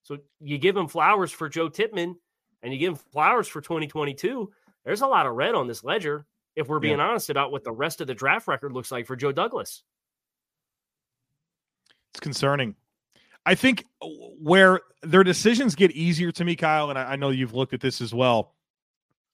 So 0.03 0.19
you 0.41 0.59
give 0.59 0.77
him 0.77 0.89
flowers 0.89 1.31
for 1.31 1.49
Joe 1.49 1.69
Tippmann 1.69 2.17
and 2.63 2.73
you 2.73 2.79
give 2.79 2.93
him 2.93 2.99
flowers 3.13 3.47
for 3.47 3.61
2022 3.61 4.53
there's 4.85 5.03
a 5.03 5.07
lot 5.07 5.27
of 5.27 5.35
red 5.35 5.55
on 5.55 5.67
this 5.67 5.85
ledger 5.85 6.27
if 6.57 6.69
we're 6.69 6.81
being 6.81 6.99
yeah. 6.99 7.07
honest 7.07 7.31
about 7.31 7.53
what 7.53 7.65
the 7.65 7.73
rest 7.73 8.01
of 8.01 8.07
the 8.07 8.15
draft 8.15 8.49
record 8.49 8.73
looks 8.73 8.91
like 8.91 9.07
for 9.07 9.17
Joe 9.17 9.33
Douglas. 9.33 9.83
It's 12.11 12.21
concerning. 12.21 12.75
I 13.47 13.55
think 13.55 13.87
uh, 14.03 14.07
where 14.41 14.81
their 15.03 15.25
decisions 15.25 15.75
get 15.75 15.93
easier 15.93 16.31
to 16.33 16.45
me, 16.45 16.57
Kyle, 16.57 16.91
and 16.91 16.99
I, 16.99 17.13
I 17.13 17.17
know 17.17 17.31
you've 17.31 17.55
looked 17.55 17.73
at 17.73 17.81
this 17.81 18.01
as 18.01 18.13
well. 18.13 18.55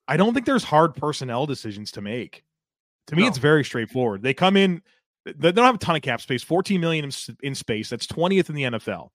I 0.06 0.16
don't 0.16 0.32
think 0.32 0.46
there's 0.46 0.64
hard 0.64 0.94
personnel 0.94 1.44
decisions 1.46 1.90
to 1.92 2.00
make. 2.00 2.44
To 3.08 3.16
me, 3.16 3.22
no. 3.22 3.28
it's 3.28 3.38
very 3.38 3.64
straightforward. 3.64 4.22
They 4.22 4.34
come 4.34 4.56
in, 4.56 4.82
they 5.24 5.52
don't 5.52 5.64
have 5.64 5.74
a 5.74 5.78
ton 5.78 5.96
of 5.96 6.02
cap 6.02 6.20
space, 6.20 6.42
14 6.42 6.80
million 6.80 7.04
in, 7.04 7.36
in 7.42 7.54
space. 7.54 7.90
That's 7.90 8.06
20th 8.06 8.48
in 8.48 8.54
the 8.54 8.62
NFL. 8.64 9.10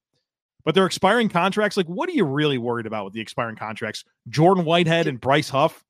But 0.65 0.75
they're 0.75 0.85
expiring 0.85 1.29
contracts. 1.29 1.75
Like, 1.75 1.87
what 1.87 2.07
are 2.09 2.13
you 2.13 2.25
really 2.25 2.57
worried 2.57 2.85
about 2.85 3.05
with 3.05 3.13
the 3.13 3.21
expiring 3.21 3.55
contracts? 3.55 4.05
Jordan 4.29 4.63
Whitehead 4.63 5.07
and 5.07 5.19
Bryce 5.19 5.49
Huff 5.49 5.83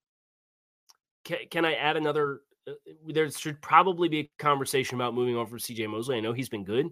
can, 1.24 1.38
can 1.50 1.66
I 1.66 1.76
add 1.76 1.98
another? 1.98 2.42
Uh, 2.68 2.74
there 3.08 3.30
should 3.32 3.62
probably 3.62 4.10
be 4.10 4.20
a 4.20 4.30
conversation 4.40 4.96
about 4.96 5.14
moving 5.14 5.36
on 5.36 5.48
from 5.48 5.60
CJ 5.60 5.90
Mosley. 5.90 6.18
I 6.18 6.20
know 6.20 6.34
he's 6.34 6.50
been 6.50 6.64
good, 6.64 6.90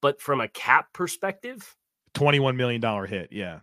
but 0.00 0.20
from 0.20 0.40
a 0.40 0.48
cap 0.48 0.92
perspective, 0.92 1.74
$21 2.14 2.56
million 2.56 3.06
hit. 3.06 3.30
Yeah. 3.32 3.60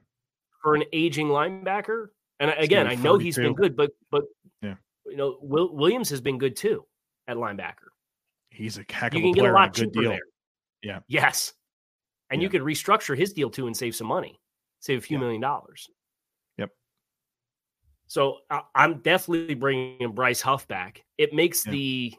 For 0.64 0.76
an 0.76 0.84
aging 0.92 1.28
linebacker. 1.28 2.08
And 2.40 2.54
again, 2.58 2.88
I 2.88 2.96
know 2.96 3.18
he's 3.18 3.36
been 3.36 3.54
good, 3.54 3.76
but, 3.76 3.92
but, 4.12 4.24
yeah. 4.62 4.76
You 5.10 5.18
know, 5.18 5.38
Will, 5.42 5.76
Williams 5.76 6.10
has 6.10 6.22
been 6.22 6.38
good 6.38 6.56
too 6.56 6.86
at 7.28 7.38
linebacker. 7.38 7.90
He's 8.50 8.78
a 8.78 8.86
heck 8.90 9.14
of 9.14 9.20
you 9.22 9.34
can 9.34 9.40
a 9.40 9.44
get 9.44 9.52
a 9.52 9.54
lot 9.54 9.78
a 9.78 9.82
good 9.82 9.92
deal. 9.92 10.10
There. 10.12 10.20
Yeah. 10.82 11.00
Yes. 11.08 11.54
And 12.30 12.42
yeah. 12.42 12.46
you 12.46 12.50
could 12.50 12.62
restructure 12.62 13.18
his 13.18 13.34
deal 13.34 13.50
too 13.50 13.68
and 13.68 13.76
save 13.76 13.96
some 13.96 14.08
money, 14.08 14.40
save 14.80 15.00
a 15.00 15.02
few 15.02 15.18
yeah. 15.18 15.22
million 15.22 15.42
dollars. 15.42 15.90
Yep. 16.58 16.72
So 18.08 18.38
I'm 18.76 19.00
definitely 19.00 19.56
bringing 19.56 20.12
Bryce 20.14 20.42
Huff 20.42 20.68
back. 20.68 21.06
It 21.18 21.34
makes 21.34 21.66
yeah. 21.66 21.72
the 21.72 22.14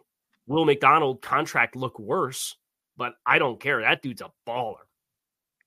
Will 0.47 0.65
McDonald 0.65 1.23
contract 1.23 1.77
look 1.77 1.99
worse, 1.99 2.57
but 2.97 3.15
I 3.27 3.39
don't 3.39 3.61
care. 3.61 3.81
That 3.81 4.03
dude's 4.03 4.21
a 4.21 4.31
baller. 4.49 4.77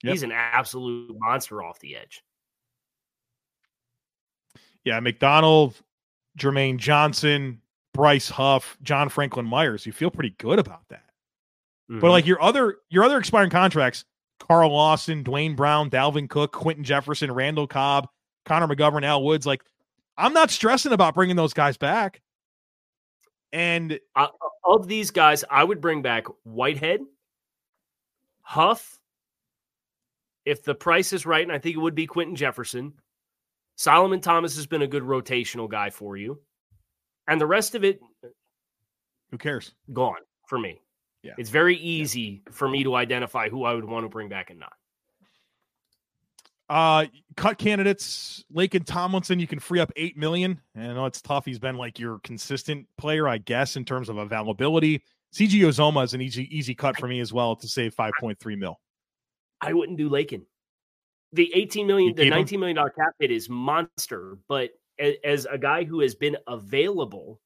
Yep. 0.04 0.12
He's 0.12 0.24
an 0.24 0.34
absolute 0.34 1.16
monster 1.18 1.64
off 1.64 1.80
the 1.80 1.96
edge. 1.96 2.22
Yeah, 4.84 5.00
McDonald, 5.00 5.82
Jermaine 6.38 6.78
Johnson, 6.78 7.62
Bryce 7.94 8.30
Huff, 8.30 8.78
John 8.82 9.10
Franklin 9.10 9.46
Myers. 9.46 9.86
You 9.86 9.92
feel 9.92 10.12
pretty 10.12 10.32
good 10.40 10.60
about 10.60 10.88
that. 10.90 11.06
Mm-hmm. 11.90 12.00
But 12.00 12.12
like 12.12 12.26
your 12.26 12.42
other 12.42 12.78
your 12.90 13.04
other 13.04 13.20
expiring 13.20 13.50
contracts, 13.50 14.06
Carl 14.40 14.72
Lawson, 14.72 15.24
Duane 15.24 15.56
Brown, 15.56 15.90
Dalvin 15.90 16.30
Cook, 16.30 16.52
Quinton 16.52 16.84
Jefferson, 16.84 17.32
Randall 17.32 17.68
Cobb, 17.68 18.08
Connor 18.46 18.68
McGovern, 18.68 19.04
Al 19.04 19.24
Woods, 19.24 19.46
like 19.46 19.64
I'm 20.18 20.34
not 20.34 20.52
stressing 20.52 20.92
about 20.92 21.14
bringing 21.14 21.36
those 21.36 21.54
guys 21.54 21.78
back. 21.78 22.22
And 23.52 24.00
uh, 24.16 24.28
of 24.64 24.88
these 24.88 25.12
guys, 25.12 25.44
I 25.50 25.64
would 25.64 25.80
bring 25.80 26.02
back 26.02 26.26
Whitehead, 26.44 27.02
Huff. 28.42 29.00
If 30.46 30.64
the 30.64 30.76
price 30.76 31.14
is 31.14 31.26
right, 31.26 31.44
and 31.44 31.52
I 31.52 31.60
think 31.60 31.78
it 31.78 31.80
would 31.80 31.96
be 31.96 32.06
Quinton 32.06 32.36
Jefferson, 32.36 32.94
Solomon 33.76 34.22
Thomas 34.22 34.56
has 34.56 34.66
been 34.66 34.82
a 34.82 34.88
good 34.88 35.04
rotational 35.04 35.70
guy 35.70 35.90
for 35.90 36.18
you. 36.18 36.40
And 37.28 37.40
the 37.40 37.48
rest 37.48 37.76
of 37.76 37.84
it, 37.84 38.00
who 39.32 39.38
cares? 39.38 39.74
Gone 39.92 40.22
for 40.48 40.60
me. 40.60 40.80
Yeah. 41.24 41.34
It's 41.38 41.50
very 41.50 41.78
easy 41.78 42.44
yeah. 42.46 42.52
for 42.52 42.68
me 42.68 42.84
to 42.84 42.96
identify 42.96 43.50
who 43.50 43.64
I 43.64 43.74
would 43.74 43.86
want 43.86 44.04
to 44.04 44.10
bring 44.10 44.30
back 44.30 44.50
and 44.50 44.60
not. 44.60 44.74
Uh, 46.70 47.06
cut 47.36 47.58
candidates, 47.58 48.44
Laken 48.54 48.86
Tomlinson, 48.86 49.40
you 49.40 49.48
can 49.48 49.60
free 49.60 49.80
up 49.80 49.92
eight 49.96 50.18
million. 50.18 50.60
And 50.76 50.92
I 50.92 50.94
know 50.94 51.06
it's 51.06 51.22
tough. 51.22 51.46
He's 51.46 51.60
been 51.60 51.78
like 51.78 52.00
your 52.00 52.20
consistent 52.20 52.88
player, 52.98 53.28
I 53.28 53.38
guess, 53.38 53.76
in 53.76 53.86
terms 53.86 54.10
of 54.10 54.18
availability. 54.18 55.04
CJ 55.34 55.62
Uzomah 55.62 56.04
is 56.04 56.14
an 56.14 56.22
easy, 56.22 56.56
easy 56.56 56.76
cut 56.76 56.98
for 56.98 57.08
me 57.08 57.20
as 57.20 57.34
well 57.34 57.56
to 57.56 57.68
save 57.68 57.94
five 57.94 58.14
point 58.20 58.40
three 58.40 58.56
mil. 58.56 58.80
I 59.62 59.74
wouldn't 59.74 59.98
do 59.98 60.10
Laken. 60.10 60.44
The 61.34 61.52
eighteen 61.54 61.88
million, 61.88 62.16
the 62.16 62.30
nineteen 62.30 62.60
million 62.60 62.76
dollar 62.76 62.92
cap 62.92 63.14
hit 63.20 63.32
is 63.32 63.50
monster. 63.50 64.38
But 64.48 64.72
as 65.24 65.46
a 65.50 65.58
guy 65.58 65.84
who 65.84 66.00
has 66.02 66.16
been 66.16 66.38
available, 66.48 67.42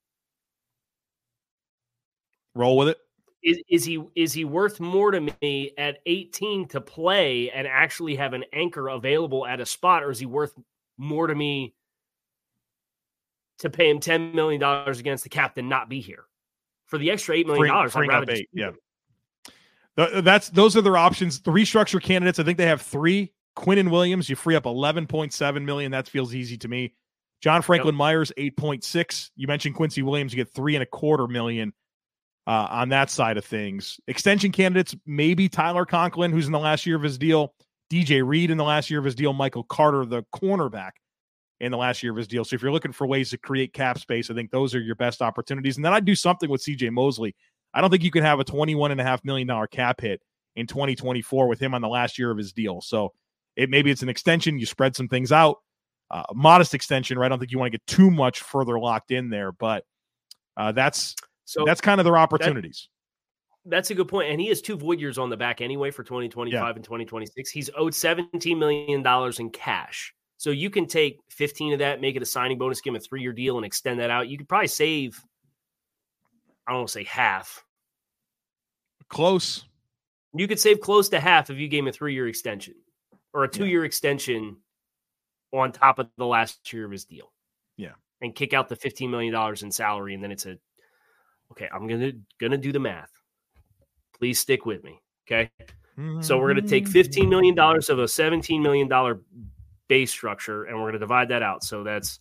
Roll 2.58 2.76
with 2.78 2.90
it. 2.90 2.98
Is, 3.44 3.60
is 3.70 3.86
he 3.86 4.04
is 4.16 4.34
he 4.34 4.44
worth 4.44 4.80
more 4.80 5.12
to 5.12 5.22
me 5.42 5.72
at 5.78 6.00
18 6.06 6.68
to 6.70 6.82
play 6.82 7.52
and 7.52 7.68
actually 7.68 8.16
have 8.16 8.34
an 8.34 8.44
anchor 8.52 8.90
available 8.90 9.46
at 9.46 9.60
a 9.62 9.66
spot, 9.66 10.04
or 10.04 10.10
is 10.10 10.20
he 10.20 10.26
worth 10.26 10.54
more 10.98 11.28
to 11.28 11.36
me 11.36 11.76
to 13.60 13.70
pay 13.70 13.90
him 13.90 14.00
$10 14.00 14.34
million 14.34 14.62
against 14.62 15.24
the 15.24 15.30
cap 15.30 15.56
than 15.56 15.70
not 15.70 15.88
be 15.88 16.02
here? 16.02 16.26
For 16.88 16.98
the 16.98 17.12
extra 17.12 17.36
$8 17.36 17.46
million, 17.46 17.76
I'd 17.76 18.08
rather 18.08 18.32
eight, 18.32 18.50
yeah. 18.52 18.72
That's 19.96 20.50
those 20.50 20.76
are 20.76 20.82
their 20.82 20.98
options. 20.98 21.40
The 21.40 21.52
restructure 21.52 22.02
candidates, 22.02 22.40
I 22.40 22.44
think 22.44 22.58
they 22.58 22.66
have 22.66 22.82
three. 22.82 23.34
Quinnen 23.58 23.90
Williams, 23.90 24.30
you 24.30 24.36
free 24.36 24.56
up 24.56 24.66
11.7 24.66 25.66
million. 25.66 25.92
That 25.92 26.08
feels 26.08 26.36
easy 26.36 26.58
to 26.60 26.68
me. 26.68 26.94
John 27.42 27.64
Franklin 27.64 27.96
yep. 27.96 28.00
Myers, 28.00 28.32
8.6. 28.38 29.32
You 29.36 29.48
mentioned 29.48 29.76
Quincy 29.76 30.04
Williams, 30.04 30.32
you 30.32 30.38
get 30.38 30.54
three 30.54 30.76
and 30.76 30.84
a 30.84 30.86
quarter 30.86 31.28
million 31.28 31.74
uh, 32.46 32.68
on 32.70 32.90
that 32.90 33.10
side 33.10 33.38
of 33.38 33.46
things. 33.46 34.00
Extension 34.08 34.52
candidates, 34.52 34.96
maybe 35.06 35.50
Tyler 35.50 35.86
Conklin, 35.86 36.32
who's 36.32 36.46
in 36.46 36.52
the 36.52 36.60
last 36.60 36.86
year 36.86 36.96
of 36.96 37.04
his 37.04 37.18
deal, 37.18 37.54
DJ 37.92 38.26
Reed 38.26 38.52
in 38.52 38.58
the 38.58 38.64
last 38.64 38.90
year 38.90 39.00
of 39.00 39.06
his 39.06 39.16
deal, 39.16 39.34
Michael 39.34 39.64
Carter, 39.64 40.06
the 40.06 40.24
cornerback 40.36 40.92
in 41.60 41.72
the 41.72 41.78
last 41.78 42.04
year 42.04 42.12
of 42.12 42.18
his 42.18 42.28
deal. 42.28 42.46
So 42.46 42.56
if 42.56 42.62
you're 42.62 42.72
looking 42.72 42.92
for 42.92 43.08
ways 43.08 43.32
to 43.32 43.38
create 43.40 43.74
cap 43.74 43.98
space, 43.98 44.30
I 44.30 44.36
think 44.36 44.52
those 44.52 44.76
are 44.76 44.80
your 44.80 44.96
best 44.96 45.22
opportunities. 45.22 45.78
And 45.78 45.86
then 45.86 45.94
I'd 45.94 46.06
do 46.06 46.16
something 46.16 46.50
with 46.50 46.62
CJ 46.62 46.92
Mosley. 46.92 47.36
I 47.74 47.82
don't 47.82 47.90
think 47.90 48.04
you 48.04 48.12
can 48.12 48.24
have 48.24 48.40
a 48.40 48.46
$21.5 48.46 49.26
million 49.26 49.68
cap 49.72 50.00
hit 50.00 50.22
in 50.56 50.68
2024 50.68 51.48
with 51.48 51.60
him 51.60 51.74
on 51.74 51.82
the 51.82 51.88
last 51.88 52.20
year 52.20 52.30
of 52.30 52.38
his 52.38 52.54
deal. 52.54 52.82
So 52.82 53.14
it 53.58 53.70
maybe 53.70 53.92
it's 53.92 54.04
an 54.04 54.10
extension. 54.10 54.60
You 54.60 54.66
spread 54.66 54.96
some 54.96 55.10
things 55.10 55.32
out, 55.32 55.58
uh, 56.12 56.24
modest 56.34 56.74
extension, 56.74 57.18
right? 57.18 57.26
I 57.26 57.30
don't 57.30 57.40
think 57.40 57.52
you 57.52 57.60
want 57.60 57.74
to 57.74 57.78
get 57.78 57.88
too 57.88 58.10
much 58.10 58.40
further 58.40 58.80
locked 58.80 59.12
in 59.12 59.30
there, 59.30 59.52
but 59.52 59.84
uh, 60.56 60.72
that's 60.72 61.16
so 61.44 61.66
that's 61.66 61.82
kind 61.82 62.00
of 62.00 62.06
their 62.06 62.18
opportunities. 62.18 62.88
That, 63.66 63.72
that's 63.72 63.92
a 63.92 63.96
good 63.96 64.08
point. 64.08 64.30
And 64.32 64.40
he 64.40 64.48
has 64.48 64.62
two 64.62 64.78
void 64.78 65.00
years 65.00 65.18
on 65.18 65.30
the 65.30 65.38
back 65.38 65.60
anyway 65.60 65.92
for 65.92 66.04
2025 66.04 66.54
yeah. 66.54 66.70
and 66.70 66.84
2026. 66.84 67.50
He's 67.50 67.70
owed 67.76 67.94
$17 67.94 68.58
million 68.58 69.06
in 69.40 69.50
cash. 69.50 70.14
So 70.38 70.52
you 70.52 70.70
can 70.70 70.86
take 70.86 71.20
15 71.32 71.74
of 71.74 71.80
that, 71.80 72.00
make 72.00 72.16
it 72.16 72.22
a 72.22 72.26
signing 72.26 72.60
bonus, 72.60 72.80
give 72.80 72.92
him 72.92 72.98
a 72.98 73.00
three 73.00 73.22
year 73.22 73.34
deal, 73.34 73.58
and 73.58 73.66
extend 73.66 74.00
that 74.00 74.12
out. 74.12 74.30
You 74.30 74.38
could 74.38 74.48
probably 74.48 74.68
save, 74.68 75.20
I 76.68 76.72
don't 76.72 76.82
want 76.82 76.90
to 76.90 76.94
say 76.94 77.04
half. 77.06 77.64
Close. 79.10 79.66
You 80.34 80.48
could 80.48 80.60
save 80.60 80.80
close 80.80 81.10
to 81.10 81.20
half 81.20 81.50
if 81.50 81.58
you 81.58 81.68
gave 81.68 81.84
him 81.84 81.88
a 81.88 81.92
three 81.92 82.14
year 82.14 82.28
extension 82.28 82.76
or 83.38 83.44
a 83.44 83.48
two 83.48 83.68
year 83.68 83.84
yeah. 83.84 83.86
extension 83.86 84.58
on 85.54 85.72
top 85.72 86.00
of 86.00 86.10
the 86.18 86.26
last 86.26 86.74
year 86.74 86.86
of 86.86 86.92
his 86.92 87.06
deal. 87.06 87.32
Yeah. 87.78 87.94
And 88.20 88.34
kick 88.34 88.54
out 88.54 88.68
the 88.68 88.76
$15 88.76 89.12
million 89.12 89.56
in 89.62 89.72
salary. 89.72 90.16
And 90.16 90.24
then 90.24 90.32
it's 90.32 90.48
a, 90.48 90.58
okay, 91.52 91.70
I'm 91.72 91.86
going 91.86 92.00
to, 92.00 92.14
going 92.40 92.52
to 92.52 92.58
do 92.58 92.72
the 92.72 92.80
math. 92.80 93.12
Please 94.18 94.40
stick 94.40 94.66
with 94.66 94.84
me. 94.84 95.00
Okay. 95.28 95.52
Mm-hmm. 96.00 96.22
So 96.22 96.40
we're 96.40 96.52
going 96.52 96.66
to 96.66 96.70
take 96.70 96.86
$15 96.86 97.30
million 97.30 97.58
of 97.58 98.00
a 98.00 98.06
$17 98.06 98.60
million 98.60 99.22
base 99.88 100.10
structure 100.10 100.64
and 100.64 100.76
we're 100.76 100.86
going 100.86 100.94
to 100.94 101.00
divide 101.00 101.30
that 101.30 101.44
out. 101.44 101.64
So 101.64 101.84
that's 101.84 102.20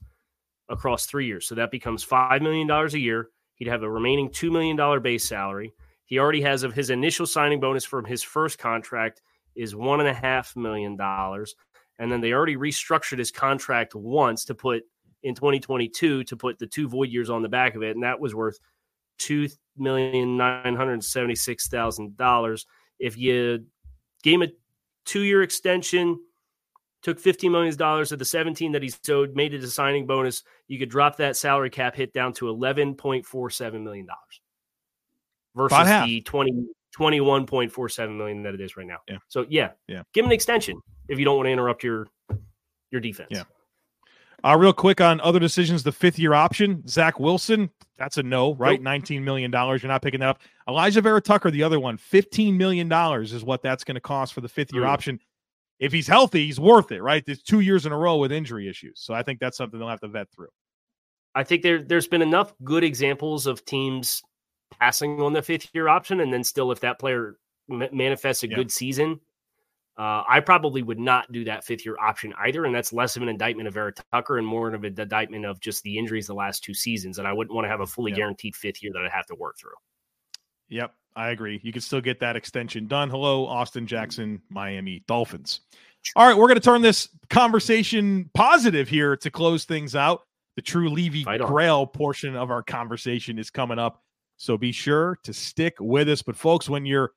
across 0.69 1.07
three 1.07 1.27
years. 1.27 1.47
So 1.47 1.55
that 1.55 1.71
becomes 1.71 2.05
$5 2.05 2.43
million 2.43 2.71
a 2.71 2.89
year. 2.99 3.31
He'd 3.55 3.69
have 3.69 3.83
a 3.83 3.91
remaining 3.91 4.29
$2 4.29 4.53
million 4.53 5.03
base 5.03 5.25
salary. 5.25 5.73
He 6.05 6.19
already 6.19 6.43
has 6.43 6.63
of 6.63 6.75
his 6.75 6.91
initial 6.91 7.25
signing 7.25 7.59
bonus 7.59 7.87
from 7.87 8.05
his 8.05 8.23
first 8.23 8.59
contract 8.59 9.23
is 9.57 9.75
one 9.75 10.01
and 10.01 10.09
a 10.09 10.15
half 10.15 10.55
million 10.57 10.97
dollars. 10.97 11.55
And 11.99 12.13
then 12.13 12.21
they 12.21 12.33
already 12.33 12.57
restructured 12.57 13.19
his 13.19 13.31
contract 13.31 13.95
once 13.95 14.45
to 14.47 14.55
put 14.55 14.85
in 15.23 15.35
2022 15.35 16.25
to 16.25 16.37
put 16.37 16.59
the 16.59 16.67
two 16.67 16.89
void 16.89 17.09
years 17.09 17.31
on 17.31 17.43
the 17.43 17.49
back 17.49 17.75
of 17.75 17.83
it, 17.83 17.97
and 17.97 18.03
that 18.05 18.21
was 18.21 18.35
worth 18.35 18.59
two 19.19 19.49
million 19.77 20.37
nine 20.37 20.77
hundred 20.77 21.03
seventy 21.03 21.35
six 21.35 21.69
thousand 21.69 22.17
dollars. 22.17 22.67
If 22.99 23.17
you 23.17 23.65
gave 24.23 24.35
him 24.35 24.43
a 24.43 24.53
two 25.05 25.23
year 25.23 25.43
extension, 25.43 26.21
took 27.03 27.19
fifteen 27.19 27.53
million 27.53 27.75
dollars 27.77 28.13
of 28.13 28.19
the 28.19 28.25
seventeen 28.25 28.73
that 28.73 28.83
he's 28.83 28.99
owed, 29.09 29.35
made 29.35 29.55
it 29.55 29.65
a 29.65 29.69
signing 29.69 30.07
bonus, 30.07 30.45
you 30.69 30.79
could 30.79 30.91
drop 30.91 31.17
that 31.17 31.37
salary 31.37 31.71
cap 31.71 31.97
hit 31.97 32.13
down 32.13 32.33
to 32.35 32.49
eleven 32.49 32.95
point 32.95 33.25
four 33.25 33.51
seven 33.51 33.83
million 33.83 34.07
dollars 34.07 34.41
versus 35.57 36.05
the 36.05 36.21
20 36.21 36.67
21.47 36.99 38.17
million 38.17 38.43
that 38.43 38.55
it 38.55 38.61
is 38.61 38.77
right 38.77 38.87
now. 38.87 38.99
Yeah. 39.09 39.19
So 39.29 39.47
yeah, 39.49 39.71
yeah. 39.89 40.03
Give 40.13 40.25
him 40.25 40.31
an 40.31 40.35
extension 40.35 40.81
if 41.09 41.19
you 41.19 41.25
don't 41.25 41.37
want 41.37 41.47
to 41.47 41.53
interrupt 41.53 41.85
your 41.85 42.07
your 42.91 43.01
defense. 43.01 43.29
Yeah. 43.31 43.45
Uh, 44.45 44.57
real 44.57 44.73
quick 44.73 45.01
on 45.01 45.21
other 45.23 45.41
decisions, 45.41 45.83
the 45.83 45.93
fifth 45.93 46.19
year 46.19 46.35
option, 46.35 46.87
Zach 46.87 47.19
Wilson, 47.19 47.71
that's 47.99 48.17
a 48.19 48.23
no, 48.23 48.55
right? 48.55 48.81
Nope. 48.81 49.03
$19 49.03 49.23
million. 49.23 49.51
You're 49.51 49.79
not 49.85 50.03
picking 50.03 50.21
that 50.21 50.29
up. 50.29 50.41
Alijah 50.69 51.03
Vera-Tucker, 51.03 51.51
the 51.51 51.63
other 51.63 51.81
one, 51.81 51.97
$15 51.97 52.55
million 52.55 52.93
is 53.23 53.45
what 53.45 53.63
that's 53.63 53.83
going 53.83 53.97
to 53.97 54.01
cost 54.01 54.35
for 54.35 54.43
the 54.43 54.49
fifth 54.49 54.73
year 54.73 54.83
mm. 54.85 54.89
option. 54.89 55.19
If 55.81 55.93
he's 55.93 56.07
healthy, 56.07 56.47
he's 56.47 56.61
worth 56.61 56.93
it, 56.93 57.03
right? 57.03 57.25
There's 57.27 57.43
two 57.43 57.61
years 57.61 57.87
in 57.87 57.93
a 57.93 57.99
row 57.99 58.17
with 58.17 58.31
injury 58.31 58.69
issues. 58.69 59.01
So 59.01 59.15
I 59.15 59.23
think 59.23 59.41
that's 59.41 59.57
something 59.57 59.81
they'll 59.81 59.89
have 59.89 60.01
to 60.01 60.09
vet 60.09 60.31
through. 60.31 60.49
I 61.35 61.43
think 61.43 61.63
there, 61.63 61.83
there's 61.83 62.07
been 62.07 62.23
enough 62.23 62.55
good 62.63 62.85
examples 62.85 63.47
of 63.47 63.65
teams 63.65 64.23
passing 64.81 65.21
on 65.21 65.33
the 65.33 65.43
fifth 65.43 65.69
year 65.75 65.89
option, 65.89 66.21
and 66.21 66.33
then 66.33 66.45
still, 66.45 66.73
if 66.73 66.81
that 66.81 66.99
player 66.99 67.37
m- 67.71 67.89
manifests 67.93 68.43
a 68.43 68.49
yeah. 68.49 68.57
good 68.57 68.71
season, 68.71 69.21
uh, 69.99 70.23
I 70.29 70.41
probably 70.41 70.83
would 70.83 70.99
not 70.99 71.33
do 71.33 71.45
that 71.45 71.65
fifth 71.65 71.87
year 71.87 71.97
option 71.99 72.35
either, 72.39 72.67
and 72.67 72.75
that's 72.75 72.93
less 72.93 73.17
of 73.17 73.23
an 73.23 73.29
indictment 73.29 73.67
of 73.67 73.77
Eric 73.77 73.97
Tucker 74.13 74.39
and 74.39 74.47
more 74.47 74.69
of 74.69 74.85
an 74.85 74.95
indictment 74.99 75.47
of 75.47 75.59
just 75.61 75.83
the 75.83 75.97
injuries 75.97 76.27
the 76.27 76.35
last 76.35 76.63
two 76.63 76.75
seasons. 76.75 77.19
And 77.19 77.27
I 77.27 77.33
wouldn't 77.33 77.55
want 77.55 77.65
to 77.65 77.71
have 77.71 77.81
a 77.81 77.87
fully 77.87 78.11
yeah. 78.11 78.19
guaranteed 78.19 78.55
fifth 78.55 78.83
year 78.83 78.93
that 78.93 79.03
I'd 79.03 79.11
have 79.11 79.27
to 79.27 79.35
work 79.35 79.57
through. 79.59 79.71
Yep, 80.69 80.93
I 81.15 81.31
agree. 81.31 81.61
You 81.63 81.73
can 81.73 81.81
still 81.81 82.01
get 82.01 82.21
that 82.21 82.37
extension 82.37 82.87
done. 82.87 83.09
Hello, 83.09 83.47
Austin 83.47 83.87
Jackson, 83.87 84.43
Miami 84.51 85.03
Dolphins. 85.07 85.61
All 86.15 86.27
right, 86.27 86.37
we're 86.37 86.47
going 86.47 86.57
to 86.57 86.61
turn 86.61 86.83
this 86.83 87.09
conversation 87.31 88.31
positive 88.35 88.89
here 88.89 89.17
to 89.17 89.31
close 89.31 89.65
things 89.65 89.97
out. 89.97 90.23
The 90.57 90.63
true 90.63 90.89
Levy 90.89 91.25
Grail 91.25 91.87
portion 91.87 92.37
of 92.37 92.51
our 92.51 92.63
conversation 92.63 93.39
is 93.39 93.51
coming 93.51 93.79
up. 93.79 94.03
So 94.37 94.57
be 94.59 94.73
sure 94.73 95.19
to 95.25 95.33
stick 95.33 95.75
with 95.81 96.09
us. 96.09 96.23
But, 96.23 96.37
folks, 96.37 96.69
when 96.69 96.85
you're 96.87 97.13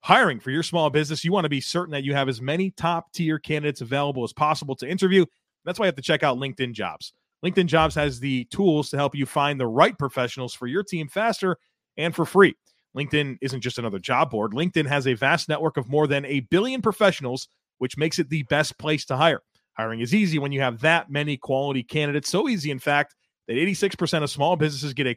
hiring 0.00 0.40
for 0.40 0.50
your 0.50 0.62
small 0.62 0.90
business, 0.90 1.24
you 1.24 1.32
want 1.32 1.44
to 1.44 1.50
be 1.50 1.60
certain 1.60 1.92
that 1.92 2.04
you 2.04 2.14
have 2.14 2.28
as 2.28 2.40
many 2.40 2.70
top 2.70 3.12
tier 3.12 3.38
candidates 3.38 3.80
available 3.80 4.24
as 4.24 4.32
possible 4.32 4.76
to 4.76 4.88
interview. 4.88 5.24
That's 5.64 5.78
why 5.78 5.86
you 5.86 5.88
have 5.88 5.96
to 5.96 6.02
check 6.02 6.22
out 6.22 6.38
LinkedIn 6.38 6.72
Jobs. 6.72 7.14
LinkedIn 7.44 7.66
Jobs 7.66 7.94
has 7.94 8.20
the 8.20 8.44
tools 8.46 8.90
to 8.90 8.96
help 8.96 9.14
you 9.14 9.26
find 9.26 9.58
the 9.60 9.66
right 9.66 9.98
professionals 9.98 10.54
for 10.54 10.66
your 10.66 10.82
team 10.82 11.08
faster 11.08 11.56
and 11.96 12.14
for 12.14 12.24
free. 12.24 12.54
LinkedIn 12.96 13.38
isn't 13.40 13.60
just 13.60 13.78
another 13.78 13.98
job 13.98 14.30
board. 14.30 14.52
LinkedIn 14.52 14.86
has 14.86 15.06
a 15.06 15.14
vast 15.14 15.48
network 15.48 15.76
of 15.76 15.88
more 15.88 16.06
than 16.06 16.24
a 16.26 16.40
billion 16.40 16.80
professionals, 16.80 17.48
which 17.78 17.96
makes 17.96 18.18
it 18.18 18.28
the 18.28 18.44
best 18.44 18.78
place 18.78 19.04
to 19.06 19.16
hire. 19.16 19.40
Hiring 19.76 20.00
is 20.00 20.14
easy 20.14 20.38
when 20.38 20.52
you 20.52 20.60
have 20.60 20.80
that 20.80 21.10
many 21.10 21.36
quality 21.36 21.82
candidates. 21.82 22.30
So 22.30 22.48
easy, 22.48 22.70
in 22.70 22.78
fact, 22.78 23.14
that 23.48 23.54
86% 23.54 24.22
of 24.22 24.30
small 24.30 24.56
businesses 24.56 24.94
get 24.94 25.06
a 25.06 25.14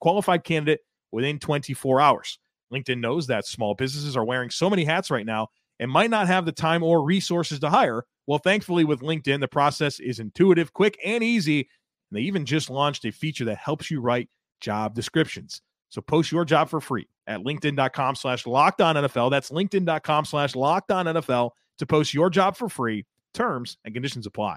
qualified 0.00 0.44
candidate 0.44 0.80
within 1.12 1.38
24 1.38 2.00
hours. 2.00 2.38
LinkedIn 2.72 3.00
knows 3.00 3.26
that 3.26 3.46
small 3.46 3.74
businesses 3.74 4.16
are 4.16 4.24
wearing 4.24 4.50
so 4.50 4.68
many 4.68 4.84
hats 4.84 5.10
right 5.10 5.26
now 5.26 5.48
and 5.78 5.90
might 5.90 6.10
not 6.10 6.26
have 6.26 6.44
the 6.44 6.52
time 6.52 6.82
or 6.82 7.04
resources 7.04 7.60
to 7.60 7.70
hire. 7.70 8.04
Well, 8.26 8.38
thankfully, 8.38 8.84
with 8.84 9.00
LinkedIn, 9.00 9.40
the 9.40 9.48
process 9.48 10.00
is 10.00 10.18
intuitive, 10.18 10.72
quick, 10.72 10.98
and 11.04 11.22
easy. 11.22 11.60
And 11.60 12.18
they 12.18 12.22
even 12.22 12.44
just 12.44 12.70
launched 12.70 13.04
a 13.04 13.12
feature 13.12 13.44
that 13.46 13.58
helps 13.58 13.90
you 13.90 14.00
write 14.00 14.28
job 14.60 14.94
descriptions. 14.94 15.62
So 15.90 16.00
post 16.00 16.32
your 16.32 16.44
job 16.44 16.68
for 16.68 16.80
free 16.80 17.06
at 17.26 17.40
LinkedIn.com 17.40 18.16
slash 18.16 18.46
locked 18.46 18.80
on 18.80 18.96
NFL. 18.96 19.30
That's 19.30 19.50
LinkedIn.com 19.50 20.24
slash 20.24 20.54
locked 20.54 20.90
on 20.90 21.06
NFL 21.06 21.50
to 21.78 21.86
post 21.86 22.14
your 22.14 22.30
job 22.30 22.56
for 22.56 22.68
free. 22.68 23.06
Terms 23.34 23.78
and 23.84 23.94
conditions 23.94 24.26
apply. 24.26 24.56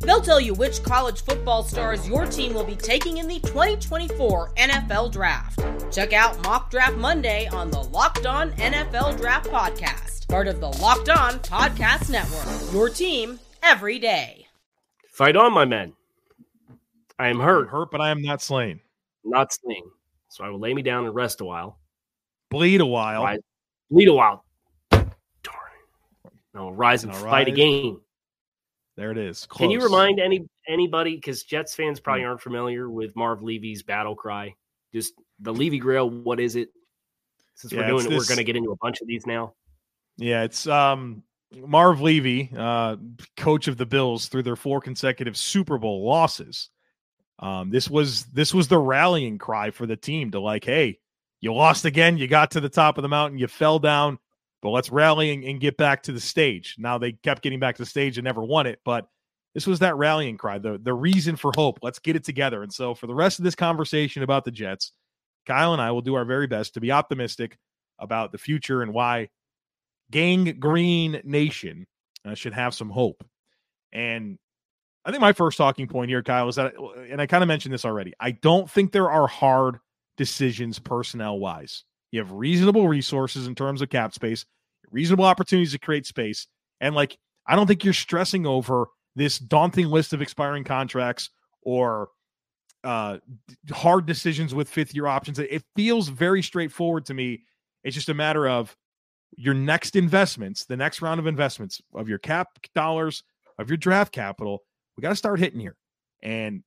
They'll 0.00 0.20
tell 0.20 0.40
you 0.40 0.54
which 0.54 0.82
college 0.82 1.22
football 1.22 1.62
stars 1.62 2.08
your 2.08 2.26
team 2.26 2.54
will 2.54 2.64
be 2.64 2.76
taking 2.76 3.18
in 3.18 3.28
the 3.28 3.40
2024 3.40 4.54
NFL 4.54 5.12
Draft. 5.12 5.60
Check 5.92 6.12
out 6.12 6.42
Mock 6.44 6.70
Draft 6.70 6.96
Monday 6.96 7.46
on 7.48 7.70
the 7.70 7.80
Locked 7.80 8.26
On 8.26 8.52
NFL 8.52 9.16
Draft 9.18 9.48
Podcast 9.50 10.18
part 10.28 10.46
of 10.46 10.60
the 10.60 10.68
Locked 10.68 11.08
On 11.08 11.38
Podcast 11.40 12.10
Network. 12.10 12.72
Your 12.72 12.90
team 12.90 13.40
every 13.62 13.98
day. 13.98 14.46
Fight 15.10 15.36
on, 15.36 15.54
my 15.54 15.64
men. 15.64 15.94
I 17.18 17.28
am 17.28 17.40
hurt. 17.40 17.62
I'm 17.62 17.68
hurt, 17.68 17.90
but 17.90 18.00
I 18.00 18.10
am 18.10 18.22
not 18.22 18.42
slain. 18.42 18.80
Not 19.24 19.52
slain. 19.52 19.84
So 20.28 20.44
I 20.44 20.50
will 20.50 20.60
lay 20.60 20.74
me 20.74 20.82
down 20.82 21.06
and 21.06 21.14
rest 21.14 21.40
a 21.40 21.44
while. 21.44 21.78
Bleed 22.50 22.80
a 22.80 22.86
while. 22.86 23.24
Rise, 23.24 23.40
bleed 23.90 24.08
a 24.08 24.12
while. 24.12 24.44
Darn. 24.90 25.14
I 26.54 26.60
will 26.60 26.74
rise 26.74 27.04
and 27.04 27.12
All 27.12 27.18
fight 27.18 27.30
right. 27.30 27.48
again. 27.48 28.00
There 28.98 29.12
it 29.12 29.18
is. 29.18 29.46
Can 29.46 29.70
you 29.70 29.80
remind 29.80 30.18
any 30.18 30.48
anybody 30.66 31.14
because 31.14 31.44
Jets 31.44 31.72
fans 31.72 32.00
probably 32.00 32.22
Hmm. 32.22 32.30
aren't 32.30 32.40
familiar 32.40 32.90
with 32.90 33.14
Marv 33.14 33.44
Levy's 33.44 33.84
battle 33.84 34.16
cry? 34.16 34.56
Just 34.92 35.14
the 35.38 35.54
Levy 35.54 35.78
Grail. 35.78 36.10
What 36.10 36.40
is 36.40 36.56
it? 36.56 36.70
Since 37.54 37.72
Yeah, 37.72 37.82
we're 37.82 37.86
doing 37.86 38.06
it, 38.06 38.16
we're 38.16 38.24
going 38.24 38.38
to 38.38 38.44
get 38.44 38.56
into 38.56 38.72
a 38.72 38.76
bunch 38.76 39.00
of 39.00 39.06
these 39.06 39.24
now. 39.24 39.54
Yeah, 40.16 40.42
it's 40.42 40.66
um 40.66 41.22
Marv 41.54 42.00
Levy, 42.00 42.50
uh, 42.56 42.96
coach 43.36 43.68
of 43.68 43.76
the 43.76 43.86
Bills 43.86 44.26
through 44.26 44.42
their 44.42 44.56
four 44.56 44.80
consecutive 44.80 45.36
Super 45.36 45.78
Bowl 45.78 46.04
losses. 46.04 46.68
Um, 47.38 47.70
this 47.70 47.88
was 47.88 48.24
this 48.24 48.52
was 48.52 48.66
the 48.66 48.78
rallying 48.78 49.38
cry 49.38 49.70
for 49.70 49.86
the 49.86 49.96
team 49.96 50.32
to 50.32 50.40
like, 50.40 50.64
hey, 50.64 50.98
you 51.40 51.54
lost 51.54 51.84
again, 51.84 52.18
you 52.18 52.26
got 52.26 52.50
to 52.50 52.60
the 52.60 52.68
top 52.68 52.98
of 52.98 53.02
the 53.02 53.08
mountain, 53.08 53.38
you 53.38 53.46
fell 53.46 53.78
down, 53.78 54.18
but 54.62 54.70
let's 54.70 54.90
rally 54.90 55.32
and, 55.32 55.44
and 55.44 55.60
get 55.60 55.76
back 55.76 56.02
to 56.04 56.12
the 56.12 56.20
stage. 56.20 56.76
Now 56.78 56.98
they 56.98 57.12
kept 57.12 57.42
getting 57.42 57.60
back 57.60 57.76
to 57.76 57.82
the 57.82 57.86
stage 57.86 58.18
and 58.18 58.24
never 58.24 58.42
won 58.42 58.66
it, 58.66 58.80
but 58.84 59.08
this 59.54 59.66
was 59.66 59.78
that 59.80 59.96
rallying 59.96 60.36
cry, 60.36 60.58
the 60.58 60.78
the 60.78 60.94
reason 60.94 61.36
for 61.36 61.52
hope. 61.56 61.78
Let's 61.82 61.98
get 61.98 62.16
it 62.16 62.24
together. 62.24 62.62
And 62.62 62.72
so 62.72 62.94
for 62.94 63.06
the 63.06 63.14
rest 63.14 63.38
of 63.38 63.44
this 63.44 63.54
conversation 63.54 64.22
about 64.22 64.44
the 64.44 64.50
Jets, 64.50 64.92
Kyle 65.46 65.72
and 65.72 65.82
I 65.82 65.90
will 65.90 66.02
do 66.02 66.14
our 66.14 66.24
very 66.24 66.46
best 66.46 66.74
to 66.74 66.80
be 66.80 66.92
optimistic 66.92 67.58
about 67.98 68.32
the 68.32 68.38
future 68.38 68.82
and 68.82 68.92
why 68.92 69.28
Gang 70.10 70.56
Green 70.60 71.20
Nation 71.24 71.86
uh, 72.24 72.34
should 72.34 72.52
have 72.52 72.74
some 72.74 72.90
hope. 72.90 73.24
And 73.92 74.38
I 75.04 75.10
think 75.10 75.20
my 75.20 75.32
first 75.32 75.56
talking 75.56 75.88
point 75.88 76.10
here, 76.10 76.22
Kyle, 76.22 76.48
is 76.48 76.56
that, 76.56 76.74
and 77.08 77.20
I 77.20 77.26
kind 77.26 77.42
of 77.42 77.48
mentioned 77.48 77.72
this 77.72 77.84
already. 77.84 78.12
I 78.20 78.32
don't 78.32 78.70
think 78.70 78.92
there 78.92 79.10
are 79.10 79.26
hard 79.26 79.78
decisions 80.16 80.78
personnel 80.78 81.38
wise. 81.38 81.84
You 82.10 82.20
have 82.20 82.32
reasonable 82.32 82.88
resources 82.88 83.46
in 83.46 83.54
terms 83.54 83.82
of 83.82 83.90
cap 83.90 84.14
space, 84.14 84.44
reasonable 84.90 85.24
opportunities 85.24 85.72
to 85.72 85.78
create 85.78 86.06
space. 86.06 86.46
And 86.80 86.94
like, 86.94 87.18
I 87.46 87.56
don't 87.56 87.66
think 87.66 87.84
you're 87.84 87.94
stressing 87.94 88.46
over 88.46 88.86
this 89.16 89.38
daunting 89.38 89.88
list 89.88 90.12
of 90.12 90.22
expiring 90.22 90.64
contracts 90.64 91.30
or 91.62 92.08
uh, 92.84 93.18
hard 93.70 94.06
decisions 94.06 94.54
with 94.54 94.68
fifth 94.68 94.94
year 94.94 95.06
options. 95.06 95.38
It 95.38 95.64
feels 95.74 96.08
very 96.08 96.42
straightforward 96.42 97.06
to 97.06 97.14
me. 97.14 97.42
It's 97.84 97.94
just 97.94 98.08
a 98.08 98.14
matter 98.14 98.48
of 98.48 98.76
your 99.36 99.54
next 99.54 99.96
investments, 99.96 100.64
the 100.64 100.76
next 100.76 101.02
round 101.02 101.20
of 101.20 101.26
investments 101.26 101.80
of 101.94 102.08
your 102.08 102.18
cap 102.18 102.48
dollars, 102.74 103.22
of 103.58 103.68
your 103.68 103.76
draft 103.76 104.12
capital. 104.12 104.62
We 104.96 105.02
got 105.02 105.10
to 105.10 105.16
start 105.16 105.40
hitting 105.40 105.60
here. 105.60 105.76
And 106.22 106.62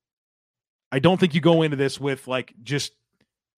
I 0.92 1.00
don't 1.00 1.20
think 1.20 1.34
you 1.34 1.42
go 1.42 1.62
into 1.62 1.78
this 1.78 2.00
with 2.00 2.28
like 2.28 2.54
just 2.64 2.94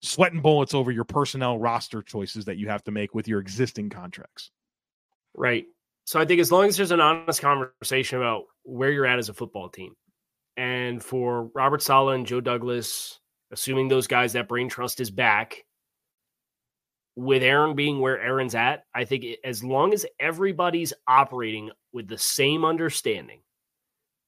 sweating 0.04 0.40
bullets 0.40 0.74
over 0.74 0.90
your 0.90 1.04
personnel 1.04 1.58
roster 1.58 2.02
choices 2.02 2.44
that 2.44 2.58
you 2.58 2.68
have 2.68 2.84
to 2.84 2.90
make 2.90 3.14
with 3.14 3.26
your 3.26 3.40
existing 3.40 3.90
contracts. 3.90 4.50
Right. 5.34 5.66
So 6.04 6.20
I 6.20 6.26
think 6.26 6.40
as 6.40 6.52
long 6.52 6.66
as 6.66 6.76
there's 6.76 6.90
an 6.90 7.00
honest 7.00 7.40
conversation 7.40 8.18
about 8.18 8.44
where 8.62 8.90
you're 8.90 9.06
at 9.06 9.18
as 9.18 9.28
a 9.28 9.34
football 9.34 9.68
team, 9.68 9.94
and 10.56 11.02
for 11.02 11.50
Robert 11.54 11.82
Saleh 11.82 12.14
and 12.14 12.26
Joe 12.26 12.40
Douglas, 12.40 13.18
assuming 13.50 13.88
those 13.88 14.06
guys 14.06 14.34
that 14.34 14.48
brain 14.48 14.68
trust 14.68 15.00
is 15.00 15.10
back, 15.10 15.64
with 17.16 17.42
Aaron 17.42 17.74
being 17.74 18.00
where 18.00 18.20
Aaron's 18.20 18.54
at, 18.54 18.84
I 18.94 19.04
think 19.04 19.24
it, 19.24 19.38
as 19.44 19.62
long 19.62 19.92
as 19.92 20.04
everybody's 20.18 20.92
operating 21.06 21.70
with 21.92 22.08
the 22.08 22.18
same 22.18 22.64
understanding, 22.64 23.40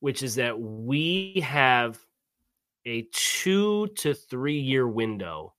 which 0.00 0.22
is 0.22 0.36
that 0.36 0.58
we 0.58 1.42
have 1.44 1.98
a 2.86 3.06
two 3.12 3.88
to 3.96 4.14
three 4.14 4.60
year 4.60 4.86
window, 4.86 5.52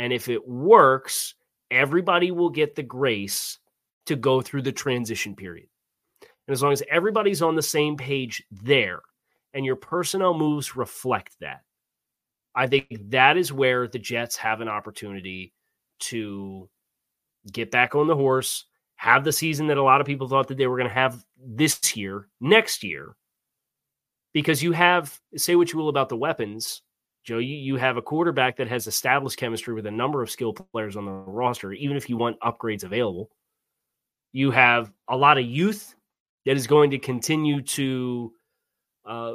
and 0.00 0.14
if 0.14 0.30
it 0.30 0.48
works, 0.48 1.34
everybody 1.70 2.30
will 2.30 2.48
get 2.48 2.74
the 2.74 2.82
grace 2.82 3.58
to 4.06 4.16
go 4.16 4.40
through 4.40 4.62
the 4.62 4.72
transition 4.72 5.36
period. 5.36 5.68
And 6.22 6.54
as 6.54 6.62
long 6.62 6.72
as 6.72 6.82
everybody's 6.90 7.42
on 7.42 7.54
the 7.54 7.60
same 7.60 7.98
page 7.98 8.42
there 8.50 9.02
and 9.52 9.62
your 9.62 9.76
personnel 9.76 10.32
moves 10.32 10.74
reflect 10.74 11.34
that, 11.40 11.64
I 12.54 12.66
think 12.66 12.86
that 13.10 13.36
is 13.36 13.52
where 13.52 13.88
the 13.88 13.98
Jets 13.98 14.36
have 14.38 14.62
an 14.62 14.68
opportunity 14.68 15.52
to 16.00 16.70
get 17.52 17.70
back 17.70 17.94
on 17.94 18.06
the 18.06 18.16
horse, 18.16 18.64
have 18.96 19.22
the 19.22 19.32
season 19.32 19.66
that 19.66 19.76
a 19.76 19.82
lot 19.82 20.00
of 20.00 20.06
people 20.06 20.28
thought 20.28 20.48
that 20.48 20.56
they 20.56 20.66
were 20.66 20.78
going 20.78 20.88
to 20.88 20.94
have 20.94 21.22
this 21.38 21.94
year, 21.94 22.26
next 22.40 22.82
year. 22.82 23.16
Because 24.32 24.62
you 24.62 24.72
have, 24.72 25.20
say 25.36 25.56
what 25.56 25.74
you 25.74 25.78
will 25.78 25.90
about 25.90 26.08
the 26.08 26.16
weapons, 26.16 26.80
Joe, 27.24 27.38
you, 27.38 27.56
you 27.56 27.76
have 27.76 27.96
a 27.96 28.02
quarterback 28.02 28.56
that 28.56 28.68
has 28.68 28.86
established 28.86 29.38
chemistry 29.38 29.74
with 29.74 29.86
a 29.86 29.90
number 29.90 30.22
of 30.22 30.30
skill 30.30 30.52
players 30.52 30.96
on 30.96 31.04
the 31.04 31.12
roster, 31.12 31.72
even 31.72 31.96
if 31.96 32.08
you 32.08 32.16
want 32.16 32.40
upgrades 32.40 32.84
available. 32.84 33.30
You 34.32 34.50
have 34.52 34.90
a 35.08 35.16
lot 35.16 35.38
of 35.38 35.44
youth 35.44 35.94
that 36.46 36.56
is 36.56 36.66
going 36.66 36.90
to 36.92 36.98
continue 36.98 37.62
to, 37.62 38.32
uh, 39.04 39.34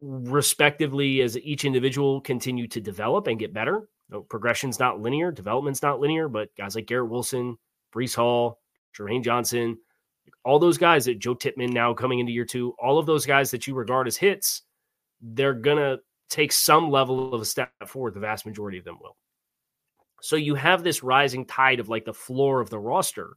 respectively, 0.00 1.20
as 1.20 1.36
each 1.38 1.64
individual 1.64 2.20
continue 2.20 2.66
to 2.68 2.80
develop 2.80 3.26
and 3.26 3.38
get 3.38 3.52
better. 3.52 3.88
No, 4.10 4.22
progression's 4.22 4.78
not 4.78 5.00
linear, 5.00 5.32
development's 5.32 5.82
not 5.82 6.00
linear, 6.00 6.28
but 6.28 6.54
guys 6.56 6.74
like 6.74 6.86
Garrett 6.86 7.10
Wilson, 7.10 7.58
Breece 7.94 8.14
Hall, 8.14 8.60
Jermaine 8.96 9.24
Johnson, 9.24 9.78
all 10.44 10.58
those 10.58 10.78
guys 10.78 11.06
that 11.06 11.18
Joe 11.18 11.34
Tippmann 11.34 11.72
now 11.72 11.94
coming 11.94 12.18
into 12.20 12.32
year 12.32 12.44
two, 12.44 12.74
all 12.78 12.98
of 12.98 13.06
those 13.06 13.26
guys 13.26 13.50
that 13.50 13.66
you 13.66 13.74
regard 13.74 14.06
as 14.06 14.16
hits, 14.16 14.62
they're 15.20 15.54
gonna 15.54 15.98
take 16.30 16.52
some 16.52 16.90
level 16.90 17.34
of 17.34 17.40
a 17.40 17.44
step 17.44 17.70
forward. 17.86 18.14
The 18.14 18.20
vast 18.20 18.46
majority 18.46 18.78
of 18.78 18.84
them 18.84 18.98
will. 19.00 19.16
So 20.20 20.36
you 20.36 20.54
have 20.54 20.82
this 20.82 21.02
rising 21.02 21.44
tide 21.44 21.80
of 21.80 21.88
like 21.88 22.04
the 22.04 22.14
floor 22.14 22.60
of 22.60 22.70
the 22.70 22.78
roster. 22.78 23.36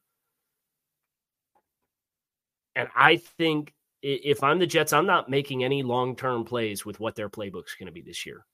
And 2.76 2.88
I 2.96 3.18
think 3.18 3.74
if 4.02 4.44
I'm 4.44 4.60
the 4.60 4.68
Jets, 4.68 4.94
I'm 4.94 5.06
not 5.06 5.30
making 5.30 5.64
any 5.64 5.84
long 5.84 6.16
term 6.16 6.46
plays 6.46 6.86
with 6.86 7.00
what 7.00 7.16
their 7.16 7.30
playbook's 7.30 7.76
going 7.76 7.88
to 7.88 7.92
be 7.92 8.02
this 8.02 8.26
year. 8.26 8.46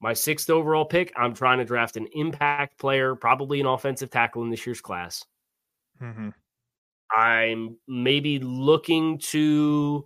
My 0.00 0.12
sixth 0.12 0.50
overall 0.50 0.84
pick, 0.84 1.12
I'm 1.16 1.32
trying 1.32 1.58
to 1.58 1.64
draft 1.64 1.96
an 1.96 2.06
impact 2.12 2.78
player, 2.78 3.14
probably 3.14 3.60
an 3.60 3.66
offensive 3.66 4.10
tackle 4.10 4.42
in 4.42 4.50
this 4.50 4.66
year's 4.66 4.80
class. 4.80 5.24
Mm-hmm. 6.02 6.28
I'm 7.16 7.78
maybe 7.88 8.38
looking 8.40 9.18
to 9.30 10.04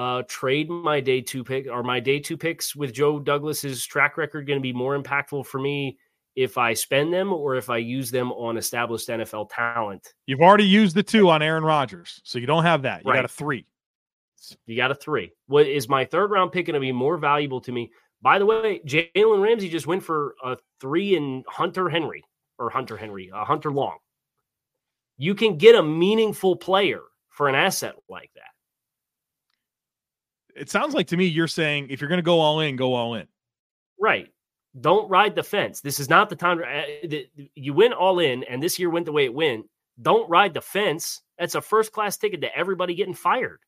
uh, 0.00 0.22
trade 0.28 0.70
my 0.70 0.98
day 0.98 1.20
two 1.20 1.44
pick 1.44 1.66
or 1.66 1.82
my 1.82 2.00
day 2.00 2.18
two 2.18 2.36
picks 2.38 2.74
with 2.74 2.94
Joe 2.94 3.18
Douglas's 3.18 3.84
track 3.84 4.16
record 4.16 4.46
going 4.46 4.58
to 4.58 4.62
be 4.62 4.72
more 4.72 4.98
impactful 4.98 5.44
for 5.44 5.60
me 5.60 5.98
if 6.36 6.56
I 6.56 6.72
spend 6.72 7.12
them 7.12 7.34
or 7.34 7.56
if 7.56 7.68
I 7.68 7.76
use 7.76 8.10
them 8.10 8.32
on 8.32 8.56
established 8.56 9.08
NFL 9.10 9.50
talent. 9.54 10.14
You've 10.24 10.40
already 10.40 10.64
used 10.64 10.96
the 10.96 11.02
two 11.02 11.28
on 11.28 11.42
Aaron 11.42 11.64
Rodgers, 11.64 12.18
so 12.24 12.38
you 12.38 12.46
don't 12.46 12.62
have 12.62 12.80
that. 12.82 13.04
You 13.04 13.10
Right. 13.10 13.18
got 13.18 13.24
a 13.26 13.28
three. 13.28 13.66
You 14.64 14.74
got 14.74 14.90
a 14.90 14.94
three. 14.94 15.32
What 15.48 15.66
is 15.66 15.86
my 15.86 16.06
third 16.06 16.30
round 16.30 16.50
pick 16.52 16.64
going 16.64 16.74
to 16.74 16.80
be 16.80 16.92
more 16.92 17.18
valuable 17.18 17.60
to 17.60 17.72
me? 17.72 17.90
By 18.22 18.38
the 18.38 18.46
way, 18.46 18.80
Jalen 18.86 19.42
Ramsey 19.42 19.68
just 19.68 19.86
went 19.86 20.02
for 20.02 20.34
a 20.42 20.56
three 20.80 21.14
in 21.14 21.44
Hunter 21.46 21.90
Henry 21.90 22.24
or 22.58 22.70
Hunter 22.70 22.96
Henry, 22.96 23.30
uh, 23.30 23.44
Hunter 23.44 23.70
Long. 23.70 23.98
You 25.18 25.34
can 25.34 25.58
get 25.58 25.74
a 25.74 25.82
meaningful 25.82 26.56
player 26.56 27.02
for 27.28 27.48
an 27.48 27.54
asset 27.54 27.96
like 28.08 28.30
that. 28.34 28.49
It 30.60 30.68
sounds 30.68 30.94
like 30.94 31.06
to 31.08 31.16
me 31.16 31.24
you're 31.24 31.48
saying 31.48 31.86
if 31.88 32.00
you're 32.00 32.08
going 32.08 32.18
to 32.18 32.22
go 32.22 32.38
all 32.38 32.60
in, 32.60 32.76
go 32.76 32.92
all 32.92 33.14
in. 33.14 33.26
Right. 33.98 34.28
Don't 34.78 35.08
ride 35.08 35.34
the 35.34 35.42
fence. 35.42 35.80
This 35.80 35.98
is 35.98 36.10
not 36.10 36.28
the 36.28 36.36
time. 36.36 36.58
Uh, 36.58 36.82
the, 37.08 37.26
you 37.54 37.72
went 37.72 37.94
all 37.94 38.18
in, 38.18 38.44
and 38.44 38.62
this 38.62 38.78
year 38.78 38.90
went 38.90 39.06
the 39.06 39.12
way 39.12 39.24
it 39.24 39.34
went. 39.34 39.66
Don't 40.00 40.28
ride 40.28 40.52
the 40.52 40.60
fence. 40.60 41.22
That's 41.38 41.54
a 41.54 41.62
first 41.62 41.92
class 41.92 42.18
ticket 42.18 42.42
to 42.42 42.54
everybody 42.54 42.94
getting 42.94 43.14
fired. 43.14 43.60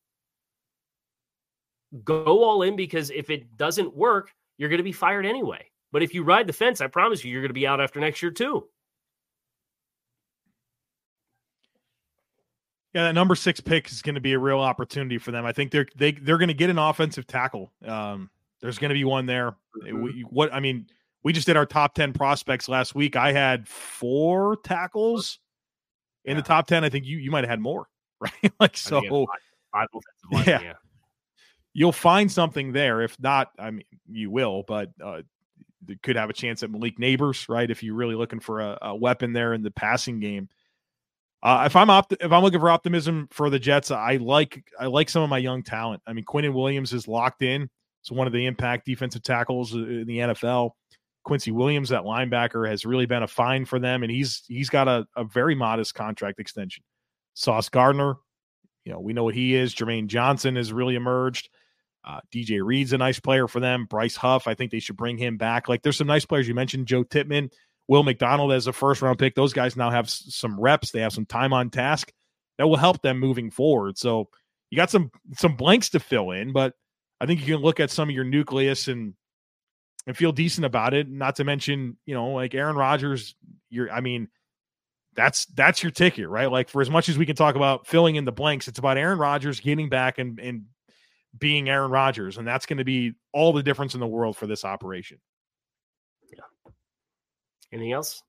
Go 2.03 2.43
all 2.43 2.61
in 2.61 2.75
because 2.75 3.09
if 3.09 3.31
it 3.31 3.57
doesn't 3.57 3.95
work, 3.95 4.31
you're 4.57 4.69
going 4.69 4.77
to 4.77 4.83
be 4.83 4.91
fired 4.91 5.25
anyway. 5.25 5.65
But 5.91 6.03
if 6.03 6.13
you 6.13 6.23
ride 6.23 6.47
the 6.47 6.53
fence, 6.53 6.79
I 6.79 6.87
promise 6.87 7.23
you, 7.23 7.31
you're 7.31 7.41
going 7.41 7.49
to 7.49 7.53
be 7.53 7.67
out 7.67 7.81
after 7.81 7.99
next 7.99 8.21
year 8.21 8.31
too. 8.31 8.67
Yeah, 12.93 13.03
that 13.05 13.13
number 13.13 13.33
six 13.33 13.59
pick 13.59 13.89
is 13.89 14.01
going 14.01 14.15
to 14.15 14.21
be 14.21 14.33
a 14.33 14.39
real 14.39 14.59
opportunity 14.59 15.17
for 15.17 15.31
them. 15.31 15.45
I 15.45 15.51
think 15.51 15.71
they're 15.71 15.87
they 15.95 16.11
they're 16.11 16.37
going 16.37 16.49
to 16.49 16.53
get 16.53 16.69
an 16.69 16.77
offensive 16.77 17.25
tackle. 17.25 17.71
Um, 17.85 18.29
there's 18.61 18.77
going 18.77 18.89
to 18.89 18.95
be 18.95 19.03
one 19.03 19.25
there. 19.25 19.55
We, 19.83 20.25
what 20.29 20.53
I 20.53 20.59
mean, 20.59 20.87
we 21.23 21.33
just 21.33 21.47
did 21.47 21.57
our 21.57 21.65
top 21.65 21.95
ten 21.95 22.13
prospects 22.13 22.69
last 22.69 22.93
week. 22.93 23.15
I 23.15 23.31
had 23.31 23.67
four 23.67 24.57
tackles 24.57 25.39
in 26.23 26.37
the 26.37 26.43
top 26.43 26.67
ten. 26.67 26.83
I 26.83 26.89
think 26.89 27.05
you 27.05 27.17
you 27.17 27.31
might 27.31 27.43
have 27.43 27.49
had 27.49 27.59
more, 27.59 27.87
right? 28.19 28.53
like 28.59 28.77
so, 28.77 29.01
five, 29.01 29.87
five 30.31 30.47
Yeah. 30.47 30.61
yeah. 30.61 30.73
you'll 31.73 31.91
find 31.91 32.31
something 32.31 32.73
there. 32.73 33.01
If 33.01 33.19
not, 33.19 33.51
I 33.57 33.71
mean, 33.71 33.85
you 34.07 34.29
will, 34.29 34.63
but 34.67 34.91
uh, 35.03 35.23
could 36.01 36.15
have 36.15 36.29
a 36.29 36.33
chance 36.33 36.63
at 36.63 36.71
Malik 36.71 36.97
Nabers, 36.97 37.49
right? 37.49 37.69
If 37.69 37.83
you're 37.83 37.95
really 37.95 38.15
looking 38.15 38.39
for 38.39 38.61
a, 38.61 38.77
a 38.81 38.95
weapon 38.95 39.33
there 39.33 39.53
in 39.53 39.63
the 39.63 39.71
passing 39.71 40.19
game. 40.19 40.47
Uh, 41.43 41.63
if 41.65 41.75
I'm 41.75 41.89
opt- 41.89 42.15
if 42.21 42.31
I'm 42.31 42.41
looking 42.41 42.61
for 42.61 42.69
optimism 42.69 43.27
for 43.29 43.49
the 43.49 43.59
Jets, 43.59 43.91
I 43.91 44.15
like 44.15 44.63
I 44.79 44.85
like 44.85 45.09
some 45.09 45.23
of 45.23 45.29
my 45.29 45.39
young 45.39 45.61
talent. 45.61 46.01
I 46.07 46.13
mean, 46.13 46.23
Quinnen 46.23 46.53
Williams 46.53 46.93
is 46.93 47.05
locked 47.05 47.41
in. 47.41 47.69
It's 48.01 48.11
one 48.11 48.27
of 48.27 48.33
the 48.33 48.45
impact 48.45 48.85
defensive 48.85 49.23
tackles 49.23 49.73
in 49.73 50.05
the 50.07 50.19
NFL. 50.19 50.71
Quincy 51.25 51.51
Williams, 51.51 51.89
that 51.89 52.03
linebacker, 52.03 52.67
has 52.67 52.85
really 52.85 53.05
been 53.05 53.23
a 53.23 53.27
find 53.27 53.67
for 53.67 53.77
them, 53.77 54.03
and 54.03 54.11
he's 54.11 54.43
he's 54.47 54.69
got 54.69 54.87
a, 54.87 55.05
a 55.17 55.25
very 55.25 55.53
modest 55.53 55.95
contract 55.95 56.39
extension. 56.39 56.83
Sauce 57.33 57.67
Gardner, 57.67 58.15
you 58.85 58.93
know, 58.93 59.01
we 59.01 59.11
know 59.11 59.25
what 59.25 59.35
he 59.35 59.53
is. 59.53 59.75
Jermaine 59.75 60.07
Johnson 60.07 60.55
has 60.55 60.71
really 60.71 60.95
emerged. 60.95 61.49
Uh, 62.05 62.19
DJ 62.33 62.63
Reed's 62.63 62.93
a 62.93 62.97
nice 62.97 63.19
player 63.19 63.47
for 63.47 63.59
them. 63.59 63.85
Bryce 63.85 64.15
Huff, 64.15 64.47
I 64.47 64.53
think 64.53 64.71
they 64.71 64.79
should 64.79 64.97
bring 64.97 65.17
him 65.17 65.37
back. 65.37 65.69
Like, 65.69 65.81
there's 65.81 65.97
some 65.97 66.07
nice 66.07 66.25
players. 66.25 66.47
You 66.47 66.53
mentioned 66.53 66.85
Joe 66.85 67.03
Tippmann, 67.03 67.49
Will 67.87 68.03
McDonald 68.03 68.51
as 68.51 68.67
a 68.67 68.73
first 68.73 69.01
round 69.01 69.19
pick. 69.19 69.35
Those 69.35 69.53
guys 69.53 69.75
now 69.75 69.89
have 69.89 70.09
some 70.09 70.59
reps. 70.59 70.91
They 70.91 71.01
have 71.01 71.13
some 71.13 71.25
time 71.25 71.53
on 71.53 71.69
task 71.69 72.11
that 72.57 72.67
will 72.67 72.77
help 72.77 73.01
them 73.01 73.19
moving 73.19 73.51
forward. 73.51 73.97
So 73.97 74.29
you 74.69 74.75
got 74.75 74.89
some 74.89 75.11
some 75.35 75.55
blanks 75.55 75.89
to 75.89 75.99
fill 75.99 76.31
in, 76.31 76.53
but 76.53 76.73
I 77.19 77.25
think 77.25 77.41
you 77.41 77.55
can 77.55 77.63
look 77.63 77.79
at 77.79 77.91
some 77.91 78.09
of 78.09 78.15
your 78.15 78.23
nucleus 78.23 78.87
and 78.87 79.13
and 80.05 80.17
feel 80.17 80.31
decent 80.31 80.65
about 80.65 80.93
it. 80.93 81.09
Not 81.09 81.37
to 81.37 81.43
mention, 81.43 81.97
you 82.05 82.13
know, 82.13 82.29
like 82.29 82.55
Aaron 82.55 82.75
Rodgers. 82.75 83.35
You're, 83.69 83.91
I 83.91 84.01
mean, 84.01 84.29
that's 85.15 85.45
that's 85.45 85.83
your 85.83 85.91
ticket, 85.91 86.27
right? 86.27 86.51
Like 86.51 86.69
for 86.69 86.81
as 86.81 86.89
much 86.89 87.09
as 87.09 87.17
we 87.17 87.25
can 87.25 87.35
talk 87.35 87.55
about 87.55 87.87
filling 87.87 88.15
in 88.15 88.25
the 88.25 88.31
blanks, 88.31 88.67
it's 88.67 88.79
about 88.79 88.97
Aaron 88.97 89.19
Rodgers 89.19 89.59
getting 89.59 89.89
back 89.89 90.19
and 90.19 90.39
and 90.39 90.65
being 91.37 91.69
Aaron 91.69 91.91
Rodgers, 91.91 92.37
and 92.37 92.47
that's 92.47 92.65
going 92.65 92.77
to 92.77 92.83
be 92.83 93.13
all 93.31 93.53
the 93.53 93.63
difference 93.63 93.93
in 93.93 93.99
the 93.99 94.07
world 94.07 94.37
for 94.37 94.47
this 94.47 94.65
operation. 94.65 95.19
Anything 97.73 97.91
else? 97.91 98.21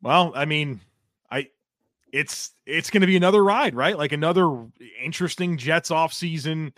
Well, 0.00 0.32
I 0.36 0.44
mean, 0.44 0.80
I 1.28 1.48
it's 2.12 2.52
it's 2.66 2.90
going 2.90 3.00
to 3.00 3.08
be 3.08 3.16
another 3.16 3.42
ride, 3.42 3.74
right? 3.74 3.98
Like 3.98 4.12
another 4.12 4.66
interesting 5.02 5.56
Jets 5.56 5.90
off 5.90 6.12
season. 6.12 6.72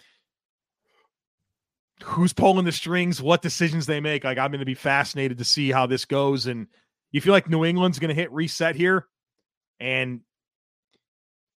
Who's 2.02 2.32
pulling 2.32 2.64
the 2.64 2.72
strings? 2.72 3.20
What 3.20 3.42
decisions 3.42 3.84
they 3.84 4.00
make? 4.00 4.24
Like 4.24 4.38
I'm 4.38 4.50
going 4.50 4.60
to 4.60 4.64
be 4.64 4.74
fascinated 4.74 5.38
to 5.38 5.44
see 5.44 5.70
how 5.70 5.86
this 5.86 6.06
goes. 6.06 6.46
And 6.46 6.68
you 7.10 7.20
feel 7.20 7.32
like 7.32 7.50
New 7.50 7.64
England's 7.64 7.98
going 7.98 8.08
to 8.08 8.14
hit 8.14 8.32
reset 8.32 8.74
here, 8.74 9.06
and 9.80 10.20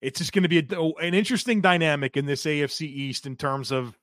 it's 0.01 0.19
just 0.19 0.33
going 0.33 0.43
to 0.43 0.49
be 0.49 0.67
a, 0.75 1.05
an 1.05 1.13
interesting 1.13 1.61
dynamic 1.61 2.17
in 2.17 2.25
this 2.25 2.43
AFC 2.43 2.81
East 2.81 3.25
in 3.25 3.37
terms 3.37 3.71
of 3.71 3.97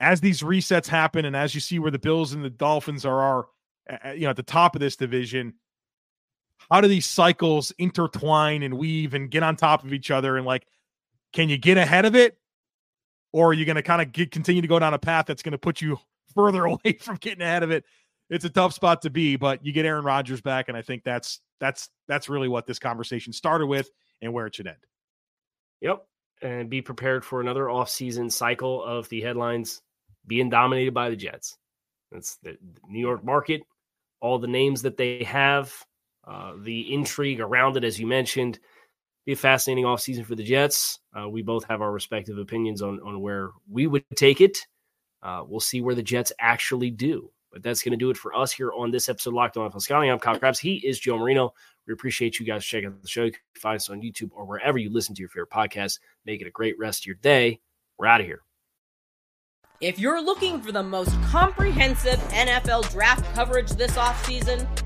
as 0.00 0.20
these 0.20 0.42
resets 0.42 0.86
happen, 0.86 1.24
and 1.24 1.36
as 1.36 1.54
you 1.54 1.60
see 1.60 1.78
where 1.78 1.90
the 1.90 1.98
Bills 1.98 2.32
and 2.32 2.44
the 2.44 2.50
Dolphins 2.50 3.04
are, 3.04 3.20
are 3.20 4.14
you 4.14 4.22
know 4.22 4.30
at 4.30 4.36
the 4.36 4.42
top 4.42 4.74
of 4.74 4.80
this 4.80 4.96
division 4.96 5.54
how 6.70 6.80
do 6.80 6.88
these 6.88 7.06
cycles 7.06 7.72
intertwine 7.78 8.62
and 8.62 8.74
weave 8.78 9.14
and 9.14 9.30
get 9.30 9.42
on 9.42 9.56
top 9.56 9.84
of 9.84 9.92
each 9.92 10.10
other? 10.10 10.36
And 10.36 10.46
like 10.46 10.66
can 11.32 11.48
you 11.48 11.58
get 11.58 11.76
ahead 11.76 12.04
of 12.04 12.14
it? 12.14 12.38
Or 13.32 13.48
are 13.48 13.52
you 13.52 13.64
going 13.64 13.76
to 13.76 13.82
kind 13.82 14.00
of 14.00 14.30
continue 14.30 14.62
to 14.62 14.68
go 14.68 14.78
down 14.78 14.94
a 14.94 14.98
path 14.98 15.26
that's 15.26 15.42
going 15.42 15.52
to 15.52 15.58
put 15.58 15.80
you 15.80 15.98
further 16.34 16.64
away 16.66 16.98
from 17.00 17.16
getting 17.16 17.42
ahead 17.42 17.62
of 17.62 17.70
it? 17.70 17.84
It's 18.30 18.44
a 18.44 18.50
tough 18.50 18.72
spot 18.72 19.02
to 19.02 19.10
be 19.10 19.36
but 19.36 19.64
you 19.64 19.72
get 19.72 19.84
Aaron 19.84 20.04
Rodgers 20.04 20.40
back 20.40 20.68
and 20.68 20.76
I 20.76 20.82
think 20.82 21.04
that's 21.04 21.40
that's 21.60 21.88
that's 22.08 22.28
really 22.28 22.48
what 22.48 22.66
this 22.66 22.78
conversation 22.78 23.32
started 23.32 23.66
with 23.66 23.90
and 24.22 24.32
where 24.32 24.46
it 24.46 24.54
should 24.54 24.66
end. 24.66 24.76
Yep. 25.80 26.06
And 26.42 26.68
be 26.68 26.82
prepared 26.82 27.24
for 27.24 27.40
another 27.40 27.64
offseason 27.64 28.30
cycle 28.30 28.82
of 28.82 29.08
the 29.08 29.22
headlines 29.22 29.80
being 30.26 30.50
dominated 30.50 30.92
by 30.92 31.10
the 31.10 31.16
Jets. 31.16 31.56
That's 32.12 32.36
the 32.36 32.56
New 32.88 33.00
York 33.00 33.24
market, 33.24 33.62
all 34.20 34.38
the 34.38 34.46
names 34.46 34.82
that 34.82 34.96
they 34.96 35.24
have, 35.24 35.72
uh, 36.26 36.54
the 36.60 36.92
intrigue 36.92 37.40
around 37.40 37.76
it, 37.76 37.84
as 37.84 37.98
you 37.98 38.06
mentioned. 38.06 38.58
Be 39.26 39.32
a 39.32 39.36
fascinating 39.36 39.84
offseason 39.84 40.24
for 40.26 40.34
the 40.34 40.44
Jets. 40.44 41.00
Uh, 41.18 41.28
we 41.28 41.42
both 41.42 41.64
have 41.64 41.80
our 41.80 41.90
respective 41.90 42.38
opinions 42.38 42.82
on, 42.82 43.00
on 43.00 43.20
where 43.20 43.50
we 43.70 43.86
would 43.86 44.04
take 44.16 44.40
it. 44.40 44.58
Uh, 45.22 45.42
we'll 45.46 45.60
see 45.60 45.80
where 45.80 45.94
the 45.94 46.02
Jets 46.02 46.32
actually 46.38 46.90
do. 46.90 47.30
But 47.50 47.62
that's 47.62 47.82
going 47.82 47.92
to 47.92 47.96
do 47.96 48.10
it 48.10 48.16
for 48.16 48.34
us 48.34 48.52
here 48.52 48.72
on 48.72 48.90
this 48.90 49.08
episode 49.08 49.30
of 49.30 49.34
Locked 49.34 49.56
On 49.56 49.70
NFL 49.70 49.80
Scouting. 49.80 50.10
I'm 50.10 50.18
Kyle 50.18 50.38
Crabbs. 50.38 50.58
He 50.58 50.74
is 50.76 50.98
Joe 50.98 51.18
Marino. 51.18 51.54
We 51.86 51.92
appreciate 51.92 52.38
you 52.38 52.46
guys 52.46 52.64
checking 52.64 52.88
out 52.88 53.02
the 53.02 53.08
show. 53.08 53.24
You 53.24 53.32
can 53.32 53.40
find 53.56 53.76
us 53.76 53.90
on 53.90 54.00
YouTube 54.00 54.30
or 54.32 54.44
wherever 54.44 54.78
you 54.78 54.90
listen 54.90 55.14
to 55.14 55.20
your 55.20 55.28
favorite 55.28 55.50
podcast. 55.50 55.98
Make 56.24 56.40
it 56.40 56.46
a 56.46 56.50
great 56.50 56.78
rest 56.78 57.02
of 57.02 57.06
your 57.06 57.16
day. 57.16 57.60
We're 57.98 58.06
out 58.06 58.20
of 58.20 58.26
here. 58.26 58.42
If 59.80 59.98
you're 59.98 60.22
looking 60.22 60.62
for 60.62 60.72
the 60.72 60.82
most 60.82 61.12
comprehensive 61.24 62.18
NFL 62.30 62.90
draft 62.90 63.24
coverage 63.34 63.70
this 63.72 63.92
offseason, 63.92 64.66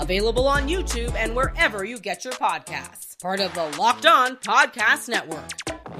available 0.00 0.48
on 0.48 0.68
YouTube 0.68 1.14
and 1.14 1.36
wherever 1.36 1.84
you 1.84 1.98
get 2.00 2.24
your 2.24 2.34
podcasts. 2.34 3.20
Part 3.20 3.40
of 3.40 3.54
the 3.54 3.66
Locked 3.78 4.06
On 4.06 4.36
Podcast 4.36 5.08
Network. 5.08 5.50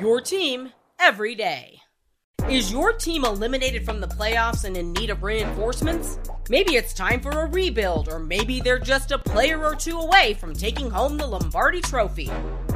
Your 0.00 0.20
team 0.20 0.72
every 0.98 1.34
day. 1.34 1.80
Is 2.48 2.72
your 2.72 2.92
team 2.94 3.24
eliminated 3.24 3.84
from 3.84 4.00
the 4.00 4.08
playoffs 4.08 4.64
and 4.64 4.76
in 4.76 4.92
need 4.94 5.10
of 5.10 5.22
reinforcements? 5.22 6.18
Maybe 6.48 6.74
it's 6.74 6.92
time 6.92 7.20
for 7.20 7.30
a 7.30 7.46
rebuild, 7.46 8.08
or 8.08 8.18
maybe 8.18 8.60
they're 8.60 8.78
just 8.78 9.12
a 9.12 9.18
player 9.18 9.62
or 9.62 9.76
two 9.76 9.98
away 9.98 10.34
from 10.34 10.54
taking 10.54 10.90
home 10.90 11.16
the 11.16 11.26
Lombardi 11.26 11.80
Trophy. 11.80 12.28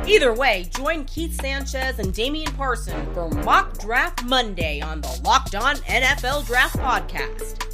Either 0.07 0.33
way, 0.33 0.69
join 0.77 1.05
Keith 1.07 1.41
Sanchez 1.41 1.99
and 1.99 2.15
Damian 2.15 2.53
Parson 2.53 3.13
for 3.15 3.29
Mock 3.31 3.79
Draft 3.79 4.23
Monday 4.25 4.81
on 4.81 5.01
the 5.01 5.21
Locked 5.25 5.57
On 5.57 5.75
NFL 5.77 6.47
Draft 6.47 6.77
Podcast. 6.77 7.74